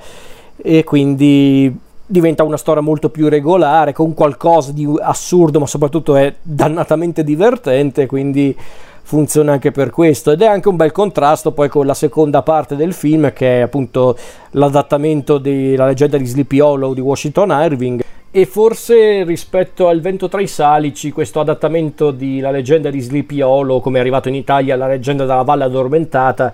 e 0.57 0.83
quindi 0.83 1.79
diventa 2.05 2.43
una 2.43 2.57
storia 2.57 2.83
molto 2.83 3.09
più 3.09 3.29
regolare, 3.29 3.93
con 3.93 4.15
qualcosa 4.15 4.73
di 4.73 4.85
assurdo, 5.01 5.61
ma 5.61 5.67
soprattutto 5.67 6.17
è 6.17 6.35
dannatamente 6.43 7.23
divertente, 7.23 8.07
quindi 8.07 8.57
funziona 9.03 9.53
anche 9.53 9.71
per 9.71 9.91
questo 9.91 10.31
ed 10.31 10.43
è 10.43 10.47
anche 10.47 10.69
un 10.69 10.77
bel 10.77 10.93
contrasto 10.93 11.53
poi 11.53 11.69
con 11.69 11.87
la 11.87 11.95
seconda 11.95 12.43
parte 12.43 12.77
del 12.77 12.93
film 12.93 13.33
che 13.33 13.59
è 13.59 13.61
appunto 13.61 14.17
l'adattamento 14.53 15.39
della 15.39 15.87
leggenda 15.87 16.17
di 16.17 16.27
Sleepy 16.27 16.61
Hollow 16.61 16.95
di 16.95 17.01
Washington 17.01 17.51
Irving. 17.51 18.03
E 18.33 18.47
forse 18.47 19.25
rispetto 19.25 19.89
al 19.89 20.01
Vento 20.01 20.29
tra 20.29 20.41
i 20.41 20.47
Salici 20.47 21.11
questo 21.11 21.41
adattamento 21.41 22.13
di 22.13 22.39
La 22.39 22.53
leggenda 22.53 22.89
di 22.89 23.01
Sleepy 23.01 23.41
Hollow 23.41 23.81
come 23.81 23.99
è 23.99 24.01
arrivato 24.01 24.29
in 24.29 24.37
Italia 24.37 24.77
la 24.77 24.87
leggenda 24.87 25.25
della 25.25 25.43
Valle 25.43 25.65
Addormentata 25.65 26.53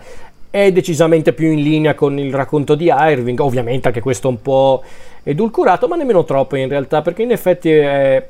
è 0.48 0.72
decisamente 0.72 1.34
più 1.34 1.50
in 1.50 1.62
linea 1.62 1.94
con 1.94 2.18
il 2.18 2.32
racconto 2.32 2.74
di 2.74 2.90
Irving. 2.90 3.38
Ovviamente 3.40 3.88
anche 3.88 4.00
questo 4.00 4.28
un 4.28 4.40
po' 4.40 4.82
edulcorato 5.22 5.86
ma 5.86 5.96
nemmeno 5.96 6.24
troppo 6.24 6.56
in 6.56 6.68
realtà 6.68 7.02
perché 7.02 7.22
in 7.22 7.32
effetti 7.32 7.70
è 7.70 8.26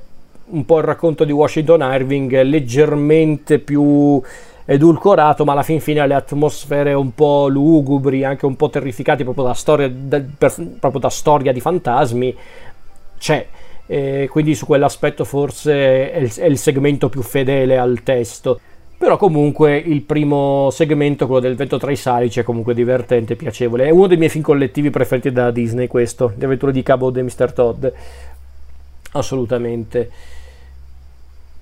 un 0.48 0.64
po' 0.64 0.78
il 0.78 0.84
racconto 0.84 1.24
di 1.24 1.32
Washington 1.32 1.80
Irving 1.80 2.42
leggermente 2.42 3.58
più 3.58 4.20
edulcorato, 4.64 5.44
ma 5.44 5.52
alla 5.52 5.62
fin 5.62 5.80
fine 5.80 6.06
le 6.06 6.14
atmosfere 6.14 6.92
un 6.92 7.14
po' 7.14 7.48
lugubri, 7.48 8.24
anche 8.24 8.46
un 8.46 8.56
po' 8.56 8.68
terrificanti 8.68 9.22
proprio 9.22 9.44
da 9.44 9.54
storia, 9.54 9.88
da, 9.88 10.20
per, 10.36 10.54
proprio 10.78 11.00
da 11.00 11.10
storia 11.10 11.52
di 11.52 11.60
fantasmi. 11.60 12.36
C'è. 13.18 13.46
Eh, 13.88 14.28
quindi 14.30 14.56
su 14.56 14.66
quell'aspetto 14.66 15.24
forse 15.24 16.10
è 16.10 16.18
il, 16.18 16.34
è 16.34 16.46
il 16.46 16.58
segmento 16.58 17.08
più 17.08 17.22
fedele 17.22 17.78
al 17.78 18.02
testo. 18.02 18.60
Però 18.98 19.18
comunque 19.18 19.76
il 19.76 20.00
primo 20.02 20.70
segmento, 20.70 21.26
quello 21.26 21.42
del 21.42 21.54
vento 21.54 21.76
tra 21.76 21.90
i 21.90 21.96
salici, 21.96 22.40
è 22.40 22.42
comunque 22.42 22.72
divertente 22.72 23.34
e 23.34 23.36
piacevole. 23.36 23.84
È 23.84 23.90
uno 23.90 24.06
dei 24.06 24.16
miei 24.16 24.30
film 24.30 24.42
collettivi 24.42 24.88
preferiti 24.88 25.30
da 25.30 25.50
Disney 25.50 25.86
questo, 25.86 26.32
Le 26.36 26.46
avventure 26.46 26.72
di 26.72 26.82
Cabo 26.82 27.14
e 27.14 27.22
Mr. 27.22 27.52
Todd. 27.52 27.86
Assolutamente. 29.18 30.10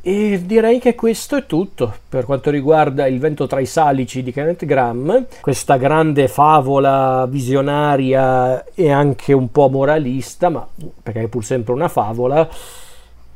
E 0.06 0.42
direi 0.44 0.80
che 0.80 0.94
questo 0.94 1.36
è 1.36 1.46
tutto 1.46 1.90
per 2.06 2.26
quanto 2.26 2.50
riguarda 2.50 3.06
Il 3.06 3.18
vento 3.18 3.46
tra 3.46 3.58
i 3.58 3.64
salici 3.64 4.22
di 4.22 4.32
Kenneth 4.32 4.66
Graham, 4.66 5.24
questa 5.40 5.78
grande 5.78 6.28
favola 6.28 7.26
visionaria 7.26 8.66
e 8.74 8.90
anche 8.90 9.32
un 9.32 9.50
po' 9.50 9.70
moralista, 9.70 10.50
ma 10.50 10.68
perché 11.02 11.22
è 11.22 11.26
pur 11.28 11.42
sempre 11.42 11.72
una 11.72 11.88
favola, 11.88 12.46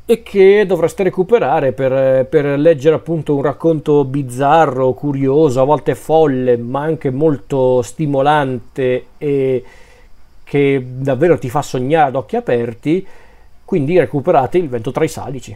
e 0.05 0.21
che 0.21 0.63
dovreste 0.67 1.01
recuperare 1.01 1.71
per, 1.71 2.27
per 2.27 2.45
leggere 2.59 2.95
appunto 2.95 3.35
un 3.35 3.41
racconto 3.41 4.05
bizzarro, 4.05 4.93
curioso, 4.93 5.61
a 5.61 5.65
volte 5.65 5.95
folle, 5.95 6.55
ma 6.55 6.81
anche 6.81 7.09
molto 7.09 7.81
stimolante 7.81 9.05
e 9.17 9.63
che 10.43 10.85
davvero 10.87 11.39
ti 11.39 11.49
fa 11.49 11.63
sognare 11.63 12.09
ad 12.09 12.15
occhi 12.15 12.35
aperti. 12.35 13.07
Quindi 13.69 13.99
recuperate 13.99 14.57
il 14.57 14.67
vento 14.67 14.89
tra 14.89 15.03
i 15.03 15.07
salici. 15.07 15.55